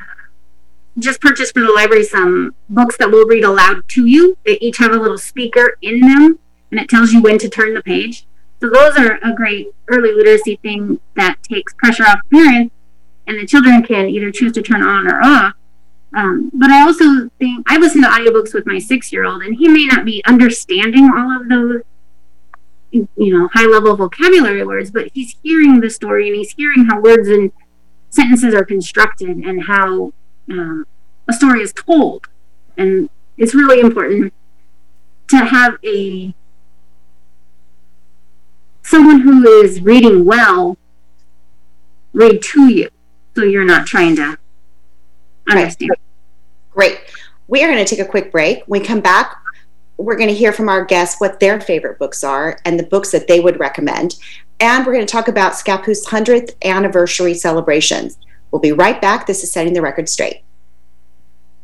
[0.99, 4.37] just purchased for the library some books that we'll read aloud to you.
[4.45, 6.39] They each have a little speaker in them
[6.70, 8.26] and it tells you when to turn the page.
[8.60, 12.74] So those are a great early literacy thing that takes pressure off parents,
[13.26, 15.54] and the children can either choose to turn on or off.
[16.12, 19.86] Um, but I also think I listen to audiobooks with my six-year-old, and he may
[19.86, 21.82] not be understanding all of those,
[22.90, 27.28] you know, high-level vocabulary words, but he's hearing the story and he's hearing how words
[27.28, 27.52] and
[28.10, 30.12] sentences are constructed and how
[30.52, 30.82] uh,
[31.28, 32.26] a story is told.
[32.76, 33.08] And
[33.38, 34.34] it's really important
[35.28, 36.34] to have a
[38.91, 40.76] someone who is reading well
[42.12, 42.88] read to you
[43.36, 44.36] so you're not trying to
[45.49, 45.93] understand.
[46.72, 46.99] Great.
[47.47, 48.64] We are going to take a quick break.
[48.66, 49.36] When we come back,
[49.97, 53.12] we're going to hear from our guests what their favorite books are and the books
[53.12, 54.16] that they would recommend.
[54.59, 58.18] And we're going to talk about Scappoose's 100th anniversary celebrations.
[58.51, 59.26] We'll be right back.
[59.26, 60.43] This is Setting the Record Straight.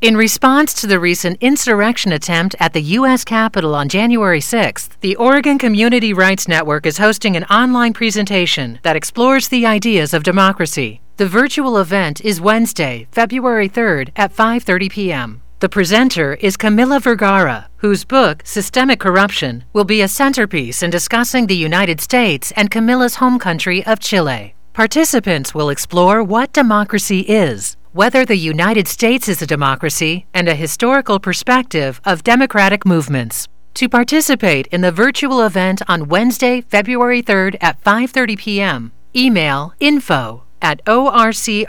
[0.02, 3.24] In response to the recent insurrection attempt at the U.S.
[3.24, 8.94] Capitol on January 6th, the Oregon Community Rights Network is hosting an online presentation that
[8.94, 11.00] explores the ideas of democracy.
[11.16, 15.42] The virtual event is Wednesday, February 3rd at 5:30 p.m.
[15.60, 21.46] The presenter is Camila Vergara, whose book Systemic Corruption will be a centerpiece in discussing
[21.46, 24.54] the United States and Camila's home country of Chile.
[24.74, 30.54] Participants will explore what democracy is, whether the United States is a democracy, and a
[30.54, 33.48] historical perspective of democratic movements.
[33.72, 40.42] To participate in the virtual event on Wednesday, February 3rd at 5:30 p.m., email info
[40.60, 41.62] at orcrn.org.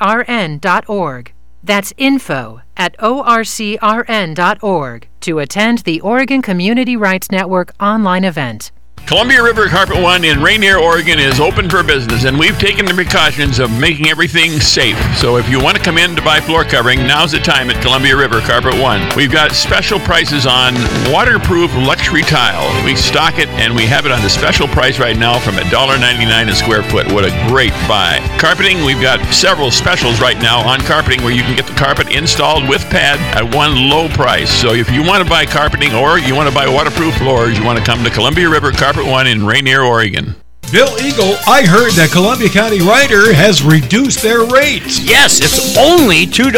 [1.63, 8.71] That's info at orcrn.org to attend the Oregon Community Rights Network online event.
[9.07, 12.93] Columbia River Carpet One in Rainier, Oregon is open for business, and we've taken the
[12.93, 14.97] precautions of making everything safe.
[15.15, 17.81] So if you want to come in to buy floor covering, now's the time at
[17.81, 19.07] Columbia River Carpet One.
[19.15, 20.73] We've got special prices on
[21.09, 22.67] waterproof luxury tile.
[22.83, 26.51] We stock it, and we have it on a special price right now from $1.99
[26.51, 27.09] a square foot.
[27.09, 28.19] What a great buy.
[28.37, 32.13] Carpeting, we've got several specials right now on carpeting where you can get the carpet
[32.13, 34.51] installed with pad at one low price.
[34.51, 37.63] So if you want to buy carpeting or you want to buy waterproof floors, you
[37.63, 40.35] want to come to Columbia River Carpet One in Rainier, Oregon.
[40.69, 44.99] Bill Eagle, I heard that Columbia County Rider has reduced their rates.
[44.99, 46.51] Yes, it's only $2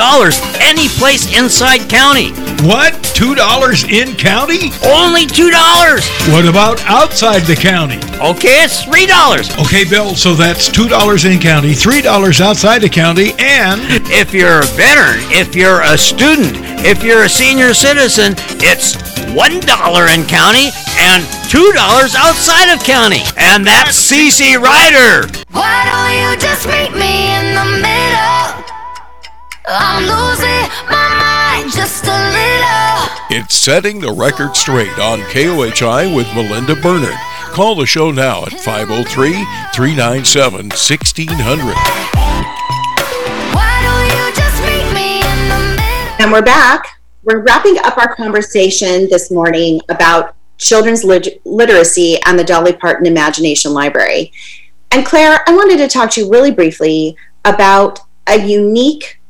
[0.58, 2.32] any place inside county.
[2.66, 2.94] What?
[3.14, 3.38] $2
[3.86, 4.74] in county?
[4.82, 5.54] Only $2.
[6.34, 7.98] What about outside the county?
[8.18, 9.62] Okay, it's $3.
[9.64, 13.80] Okay, Bill, so that's $2 in county, $3 outside the county, and.
[14.10, 20.16] If you're a veteran, if you're a student, if you're a senior citizen, it's $1
[20.16, 23.22] in county and $2 outside of county.
[23.38, 25.28] And that's CC Rider.
[25.52, 28.66] Why don't you just meet me in the middle?
[29.68, 33.10] I'm losing my mind just a little.
[33.32, 37.14] It's setting the record straight on KOHI with Melinda Bernard.
[37.54, 39.34] Call the show now at 503
[39.74, 41.76] 397 1600.
[46.22, 46.99] And we're back.
[47.30, 53.06] We're wrapping up our conversation this morning about children's lit- literacy and the Dolly Parton
[53.06, 54.32] Imagination Library.
[54.90, 57.16] And Claire, I wanted to talk to you really briefly
[57.46, 59.22] about a unique,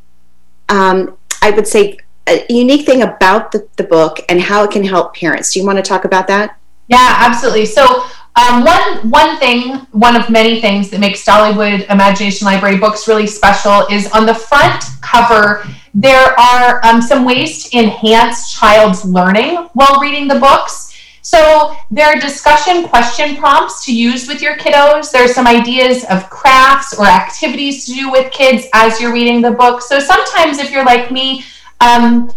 [0.69, 4.85] um, I would say, a unique thing about the, the book and how it can
[4.85, 5.51] help parents.
[5.51, 6.57] Do you want to talk about that?
[6.87, 7.65] Yeah, absolutely.
[7.65, 8.05] So,
[8.35, 13.27] um, one one thing, one of many things that makes Dollywood Imagination Library books really
[13.27, 15.65] special is on the front cover.
[15.93, 20.89] There are um, some ways to enhance child's learning while reading the books.
[21.21, 25.11] So there are discussion question prompts to use with your kiddos.
[25.11, 29.51] There's some ideas of crafts or activities to do with kids as you're reading the
[29.51, 29.81] book.
[29.81, 31.43] So sometimes if you're like me,
[31.81, 32.31] um,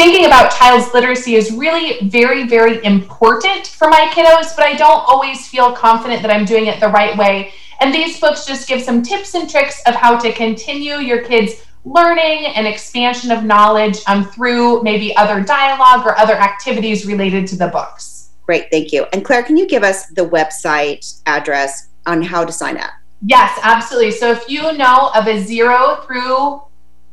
[0.00, 5.04] thinking about child's literacy is really very, very important for my kiddos, but I don't
[5.06, 7.52] always feel confident that I'm doing it the right way.
[7.82, 11.66] And these books just give some tips and tricks of how to continue your kids'
[11.84, 17.56] learning and expansion of knowledge um, through maybe other dialogue or other activities related to
[17.56, 18.30] the books.
[18.46, 19.04] Great, thank you.
[19.12, 22.92] And Claire, can you give us the website address on how to sign up?
[23.26, 24.12] Yes, absolutely.
[24.12, 26.62] So if you know of a zero through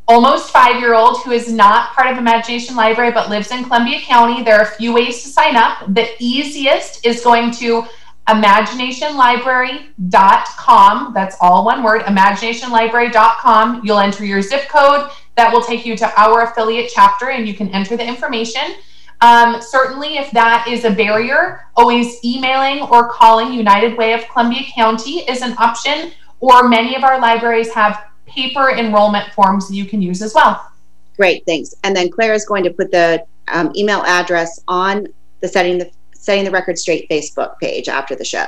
[0.08, 4.00] almost five year old who is not part of Imagination Library but lives in Columbia
[4.02, 5.94] County, there are a few ways to sign up.
[5.94, 7.86] The easiest is going to
[8.28, 11.14] imaginationlibrary.com.
[11.14, 13.82] That's all one word, imaginationlibrary.com.
[13.84, 15.10] You'll enter your zip code.
[15.36, 18.76] That will take you to our affiliate chapter and you can enter the information.
[19.22, 24.64] Um, certainly, if that is a barrier, always emailing or calling United Way of Columbia
[24.76, 29.86] County is an option, or many of our libraries have paper enrollment forms that you
[29.86, 30.72] can use as well.
[31.16, 31.74] Great, thanks.
[31.84, 35.08] And then Claire is going to put the um, email address on
[35.42, 38.46] the setting the setting the record straight Facebook page after the show.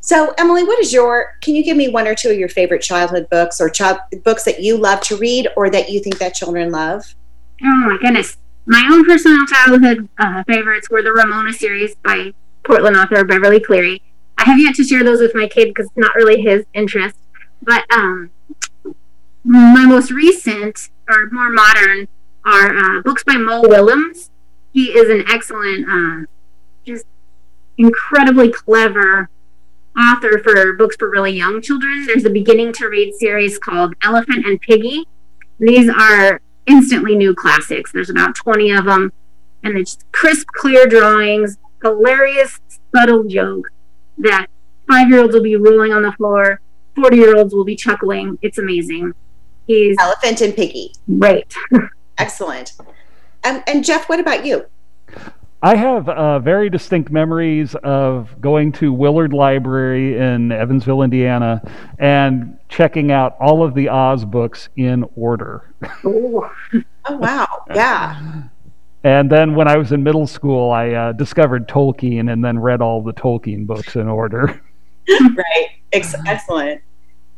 [0.00, 1.36] So, Emily, what is your?
[1.42, 4.44] Can you give me one or two of your favorite childhood books or child books
[4.44, 7.04] that you love to read or that you think that children love?
[7.62, 8.38] Oh my goodness!
[8.66, 12.32] My own personal childhood uh, favorites were the Ramona series by
[12.64, 14.02] Portland author Beverly Cleary.
[14.38, 17.16] I have yet to share those with my kid because it's not really his interest.
[17.62, 18.30] But um,
[19.48, 22.06] my most recent or more modern
[22.44, 24.30] are uh, books by Mo Willems.
[24.72, 26.26] He is an excellent uh,
[26.84, 27.06] just
[27.78, 29.30] incredibly clever
[29.98, 32.04] author for books for really young children.
[32.06, 35.04] There's a beginning to read series called Elephant and Piggie.
[35.58, 37.90] These are instantly new classics.
[37.90, 39.12] There's about 20 of them,
[39.64, 42.60] and it's crisp, clear drawings, hilarious,
[42.94, 43.70] subtle jokes
[44.18, 44.48] that
[44.86, 46.60] five year olds will be rolling on the floor,
[46.94, 48.38] 40 year olds will be chuckling.
[48.42, 49.14] It's amazing.
[49.68, 50.94] He's Elephant and Piggie.
[51.06, 51.54] Right.
[52.18, 52.72] Excellent.
[53.44, 54.64] Um, and Jeff, what about you?
[55.62, 61.60] I have uh, very distinct memories of going to Willard Library in Evansville, Indiana,
[61.98, 65.74] and checking out all of the Oz books in order.
[66.02, 66.50] oh,
[67.04, 67.64] oh wow.
[67.74, 68.44] Yeah.
[69.04, 72.80] And then when I was in middle school, I uh, discovered Tolkien and then read
[72.80, 74.60] all the Tolkien books in order.
[75.08, 75.68] right.
[75.92, 76.80] Ex- excellent.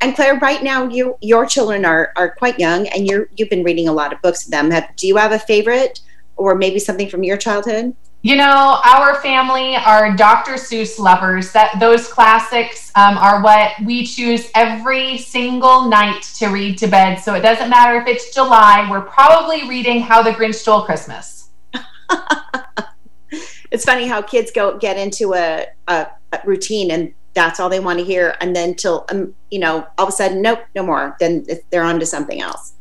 [0.00, 3.64] And Claire, right now you your children are are quite young, and you're you've been
[3.64, 4.70] reading a lot of books to them.
[4.70, 6.00] Have, do you have a favorite,
[6.36, 7.94] or maybe something from your childhood?
[8.22, 10.52] You know, our family are Dr.
[10.52, 11.52] Seuss lovers.
[11.52, 17.16] That those classics um, are what we choose every single night to read to bed.
[17.16, 18.86] So it doesn't matter if it's July.
[18.90, 21.48] We're probably reading How the Grinch Stole Christmas.
[23.70, 27.80] it's funny how kids go get into a, a, a routine and that's all they
[27.80, 30.82] want to hear, and then till um, you know, all of a sudden, nope, no
[30.82, 31.16] more.
[31.20, 32.72] Then they're on to something else.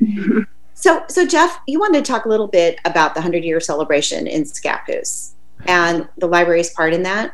[0.80, 4.28] So, so Jeff, you wanted to talk a little bit about the 100 year celebration
[4.28, 5.34] in Scappoose
[5.66, 7.34] and the library's part in that.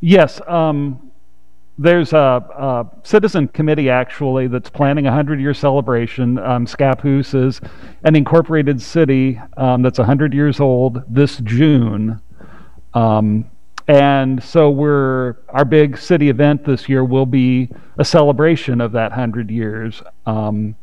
[0.00, 0.40] Yes.
[0.46, 1.10] Um,
[1.76, 6.38] there's a, a, citizen committee actually that's planning a 100 year celebration.
[6.38, 7.60] Um, Scappoose is
[8.04, 12.20] an incorporated city um, that's 100 years old this June.
[12.94, 13.50] Um,
[13.86, 17.68] and so we're our big city event this year will be
[17.98, 20.02] a celebration of that 100 years.
[20.24, 20.76] Um,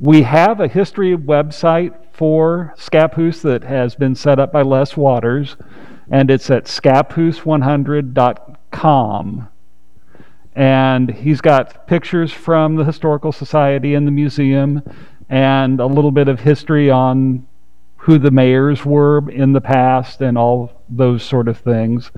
[0.00, 5.56] we have a history website for Scappoose that has been set up by Les Waters,
[6.10, 9.48] and it's at scappoose100.com.
[10.56, 14.82] And he's got pictures from the Historical Society and the museum,
[15.28, 17.46] and a little bit of history on
[18.04, 22.12] who the mayors were in the past and all those sort of things.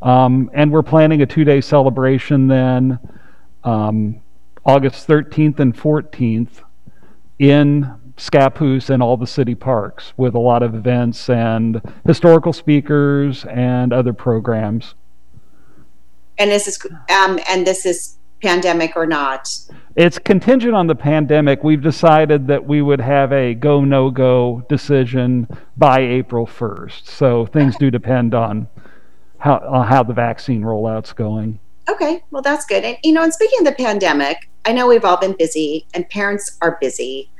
[0.00, 3.00] Um, and we're planning a two day celebration then,
[3.64, 4.20] um,
[4.64, 6.62] August 13th and 14th
[7.40, 13.44] in Scappoose and all the city parks with a lot of events and historical speakers
[13.46, 14.94] and other programs.
[16.38, 16.78] And this is
[17.10, 19.48] um, and this is pandemic or not.
[19.94, 21.62] It's contingent on the pandemic.
[21.62, 27.06] We've decided that we would have a go no go decision by April 1st.
[27.06, 28.68] So things do depend on
[29.38, 31.58] how on how the vaccine rollout's going.
[31.88, 32.84] Okay, well that's good.
[32.84, 36.08] And you know, and speaking of the pandemic, I know we've all been busy and
[36.08, 37.30] parents are busy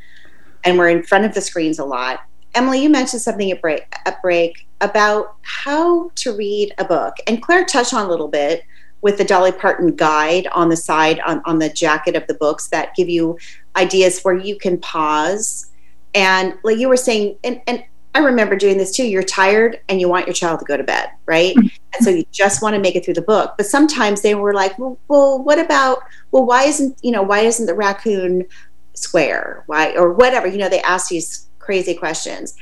[0.65, 2.21] and we're in front of the screens a lot.
[2.55, 7.43] Emily, you mentioned something at break, at break about how to read a book, and
[7.43, 8.65] Claire touched on a little bit
[9.03, 12.69] with the Dolly Parton guide on the side on, on the jacket of the books
[12.69, 13.37] that give you
[13.77, 15.71] ideas where you can pause.
[16.15, 17.85] And like you were saying, and, and
[18.15, 19.05] I remember doing this too.
[19.05, 21.55] You're tired and you want your child to go to bed, right?
[21.57, 21.69] Mm-hmm.
[21.95, 23.55] and so you just want to make it through the book.
[23.57, 25.99] But sometimes they were like, well, well, what about,
[26.31, 28.47] well, why isn't, you know, why isn't the raccoon
[28.95, 29.65] square?
[29.67, 32.55] Why, or whatever, you know, they ask these crazy questions.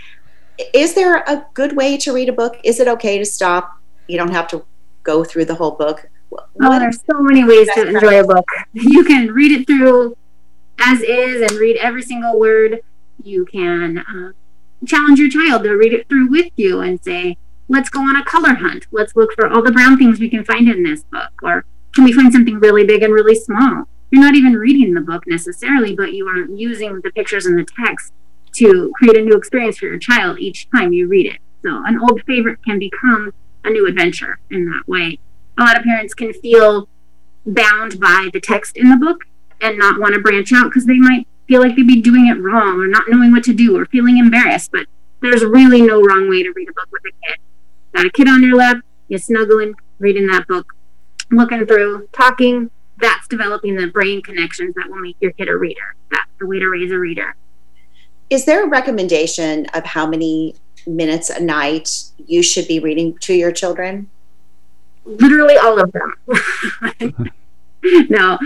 [0.73, 2.59] Is there a good way to read a book?
[2.63, 3.77] Is it okay to stop?
[4.07, 4.65] You don't have to
[5.03, 6.09] go through the whole book.
[6.33, 8.47] Oh, there's so many ways to enjoy a book.
[8.73, 10.17] You can read it through
[10.79, 12.81] as is and read every single word.
[13.23, 14.33] You can uh,
[14.87, 17.37] challenge your child to read it through with you and say,
[17.69, 18.87] let's go on a color hunt.
[18.91, 21.31] Let's look for all the brown things we can find in this book.
[21.43, 21.65] Or
[21.95, 23.85] can we find something really big and really small?
[24.11, 27.67] You're not even reading the book necessarily, but you are using the pictures and the
[27.85, 28.13] text
[28.55, 31.39] to create a new experience for your child each time you read it.
[31.63, 33.33] So an old favorite can become
[33.65, 35.19] a new adventure in that way.
[35.61, 36.89] A lot of parents can feel
[37.45, 39.25] bound by the text in the book
[39.61, 42.41] and not want to branch out because they might feel like they'd be doing it
[42.41, 44.73] wrong or not knowing what to do or feeling embarrassed.
[44.73, 44.87] But
[45.21, 47.39] there's really no wrong way to read a book with a kid.
[47.95, 50.73] Got a kid on your lap, you're snuggling, reading that book,
[51.31, 52.71] looking through, talking.
[52.99, 55.95] That's developing the brain connections that will make your kid a reader.
[56.11, 57.37] That's the way to raise a reader.
[58.31, 60.55] Is there a recommendation of how many
[60.87, 64.09] minutes a night you should be reading to your children?
[65.19, 67.33] Literally all of them.
[68.11, 68.39] no,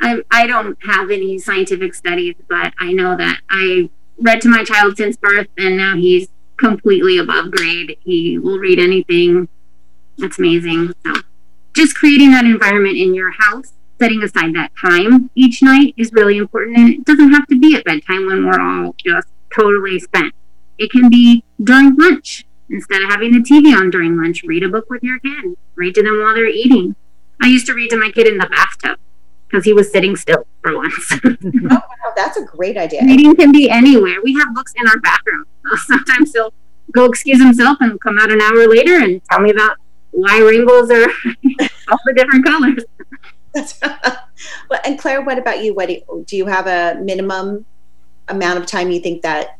[0.00, 4.64] I, I don't have any scientific studies, but I know that I read to my
[4.64, 7.96] child since birth, and now he's completely above grade.
[8.00, 9.48] He will read anything.
[10.18, 10.92] That's amazing.
[11.04, 11.14] So,
[11.74, 16.36] just creating that environment in your house, setting aside that time each night is really
[16.36, 16.76] important.
[16.76, 20.34] And it doesn't have to be at bedtime when we're all just totally spent.
[20.78, 22.44] It can be during lunch.
[22.70, 25.56] Instead of having the TV on during lunch, read a book with your kid.
[25.74, 26.94] Read to them while they're eating.
[27.40, 28.98] I used to read to my kid in the bathtub
[29.48, 31.12] because he was sitting still for once.
[31.24, 31.36] oh,
[31.70, 33.02] wow, that's a great idea.
[33.02, 34.16] Reading can be anywhere.
[34.22, 35.46] We have books in our bathroom.
[35.70, 36.52] So sometimes he'll
[36.92, 39.76] go excuse himself and come out an hour later and tell me about
[40.10, 41.04] why rainbows are
[41.88, 42.84] all the different colors.
[44.68, 45.74] well, and Claire, what about you?
[45.74, 47.64] What do you, do you have a minimum
[48.28, 49.57] amount of time you think that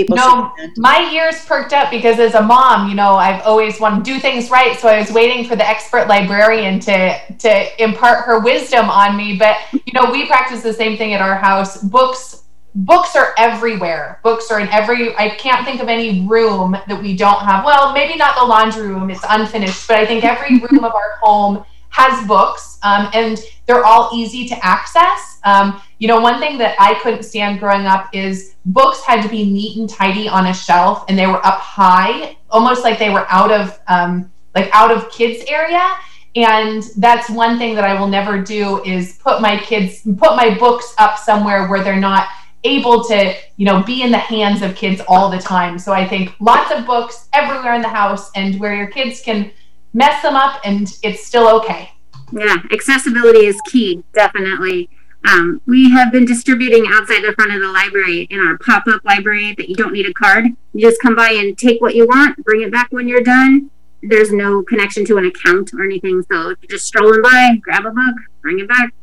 [0.00, 4.04] people no, my ears perked up because as a mom, you know, I've always wanted
[4.04, 4.78] to do things right.
[4.78, 9.36] So I was waiting for the expert librarian to to impart her wisdom on me.
[9.36, 11.82] But you know, we practice the same thing at our house.
[11.82, 12.44] Books
[12.74, 14.20] books are everywhere.
[14.22, 17.64] Books are in every I can't think of any room that we don't have.
[17.64, 21.16] Well, maybe not the laundry room, it's unfinished, but I think every room of our
[21.22, 21.64] home
[22.00, 25.38] has books um, and they're all easy to access.
[25.44, 29.28] Um, you know, one thing that I couldn't stand growing up is books had to
[29.28, 33.10] be neat and tidy on a shelf and they were up high, almost like they
[33.10, 35.92] were out of um, like out of kids area.
[36.36, 40.56] And that's one thing that I will never do is put my kids put my
[40.58, 42.28] books up somewhere where they're not
[42.64, 45.78] able to, you know, be in the hands of kids all the time.
[45.78, 49.50] So I think lots of books everywhere in the house and where your kids can
[49.92, 51.90] mess them up and it's still okay.
[52.32, 54.88] Yeah, accessibility is key, definitely.
[55.28, 59.04] Um, we have been distributing outside the front of the library in our pop up
[59.04, 60.46] library that you don't need a card.
[60.72, 63.70] You just come by and take what you want, bring it back when you're done.
[64.02, 66.22] There's no connection to an account or anything.
[66.30, 68.94] So if you're just strolling by, grab a book, bring it back.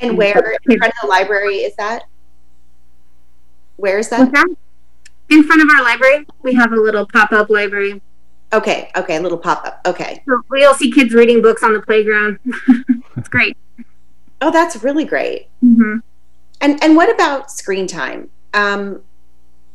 [0.00, 2.04] And where in front of the library is that?
[3.76, 4.32] Where is that?
[4.32, 4.56] that?
[5.28, 8.00] In front of our library, we have a little pop up library.
[8.52, 9.80] Okay, okay, a little pop up.
[9.86, 10.22] Okay.
[10.26, 12.38] So we'll see kids reading books on the playground.
[13.16, 13.56] it's great.
[14.40, 15.48] Oh, that's really great.
[15.64, 15.98] Mm-hmm.
[16.60, 18.28] And and what about screen time?
[18.52, 19.02] Um,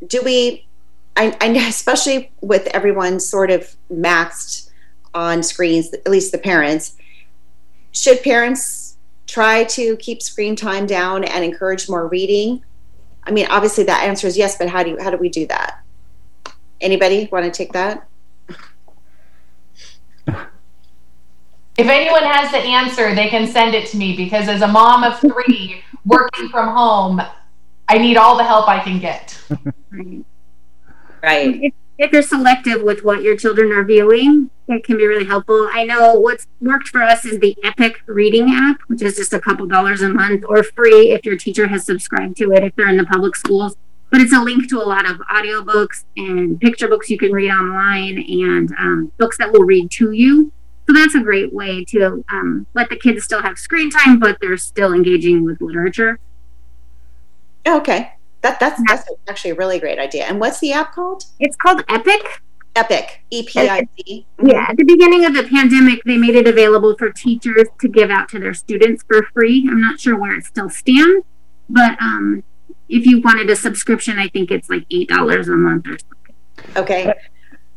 [0.07, 0.67] do we?
[1.15, 4.69] I, I especially with everyone sort of maxed
[5.13, 6.97] on screens, at least the parents.
[7.93, 12.63] Should parents try to keep screen time down and encourage more reading?
[13.23, 15.47] I mean, obviously that answer is yes, but how do you, how do we do
[15.47, 15.81] that?
[16.81, 18.05] Anybody want to take that?
[21.77, 25.03] If anyone has the answer, they can send it to me because as a mom
[25.03, 27.21] of three working from home,
[27.87, 29.39] I need all the help I can get.
[29.91, 31.59] right.
[31.61, 35.69] If, if you're selective with what your children are viewing, it can be really helpful.
[35.71, 39.39] I know what's worked for us is the Epic Reading app, which is just a
[39.39, 42.89] couple dollars a month or free if your teacher has subscribed to it if they're
[42.89, 43.75] in the public schools.
[44.11, 47.51] But it's a link to a lot of audiobooks and picture books you can read
[47.51, 50.51] online and um, books that will read to you.
[50.95, 54.57] That's a great way to um, let the kids still have screen time, but they're
[54.57, 56.19] still engaging with literature.
[57.67, 60.23] Okay, that that's that's actually a really great idea.
[60.25, 61.25] And what's the app called?
[61.39, 62.41] It's called Epic.
[62.77, 64.25] Epic, E P I C.
[64.43, 68.11] Yeah, at the beginning of the pandemic, they made it available for teachers to give
[68.11, 69.65] out to their students for free.
[69.69, 71.25] I'm not sure where it still stands,
[71.69, 72.43] but um,
[72.89, 76.35] if you wanted a subscription, I think it's like eight dollars a month or something.
[76.75, 77.13] Okay.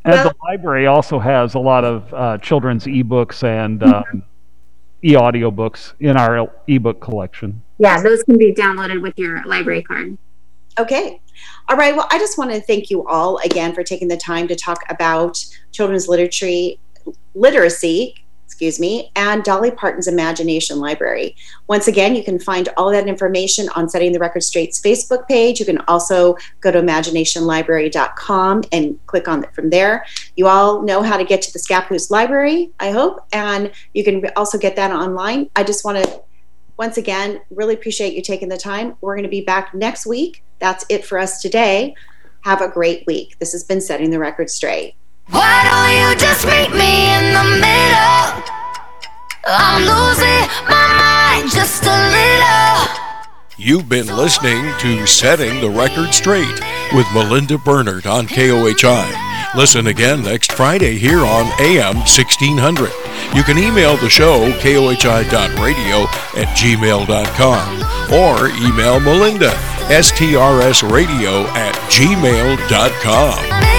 [0.08, 4.22] And Well- the library also has a lot of uh, children's ebooks and um,
[5.04, 7.60] e-audio books in our ebook collection.
[7.76, 10.16] Yeah, those can be downloaded with your library card.
[10.78, 11.20] Okay.
[11.68, 11.94] All right.
[11.94, 14.78] Well, I just want to thank you all again for taking the time to talk
[14.88, 16.70] about children's literature,
[17.34, 18.14] literacy,
[18.48, 21.36] excuse me, and Dolly Parton's Imagination Library.
[21.66, 25.60] Once again, you can find all that information on Setting the Record Straight's Facebook page.
[25.60, 30.06] You can also go to imaginationlibrary.com and click on it from there.
[30.34, 34.24] You all know how to get to the Scappoose Library, I hope, and you can
[34.34, 35.50] also get that online.
[35.54, 36.22] I just want to
[36.78, 38.94] once again, really appreciate you taking the time.
[39.02, 40.42] We're going to be back next week.
[40.58, 41.94] That's it for us today.
[42.42, 43.38] Have a great week.
[43.40, 44.94] This has been Setting the Record Straight.
[45.30, 48.44] Why don't you just meet me in the middle?
[49.46, 52.88] I'm losing my mind just a little.
[53.56, 56.60] You've been listening to Setting the Record Straight
[56.94, 59.54] with Melinda Bernard on KOHI.
[59.54, 62.90] Listen again next Friday here on AM 1600.
[63.34, 66.02] You can email the show, kohi.radio
[66.40, 69.50] at gmail.com, or email Melinda,
[69.88, 73.77] strsradio at gmail.com.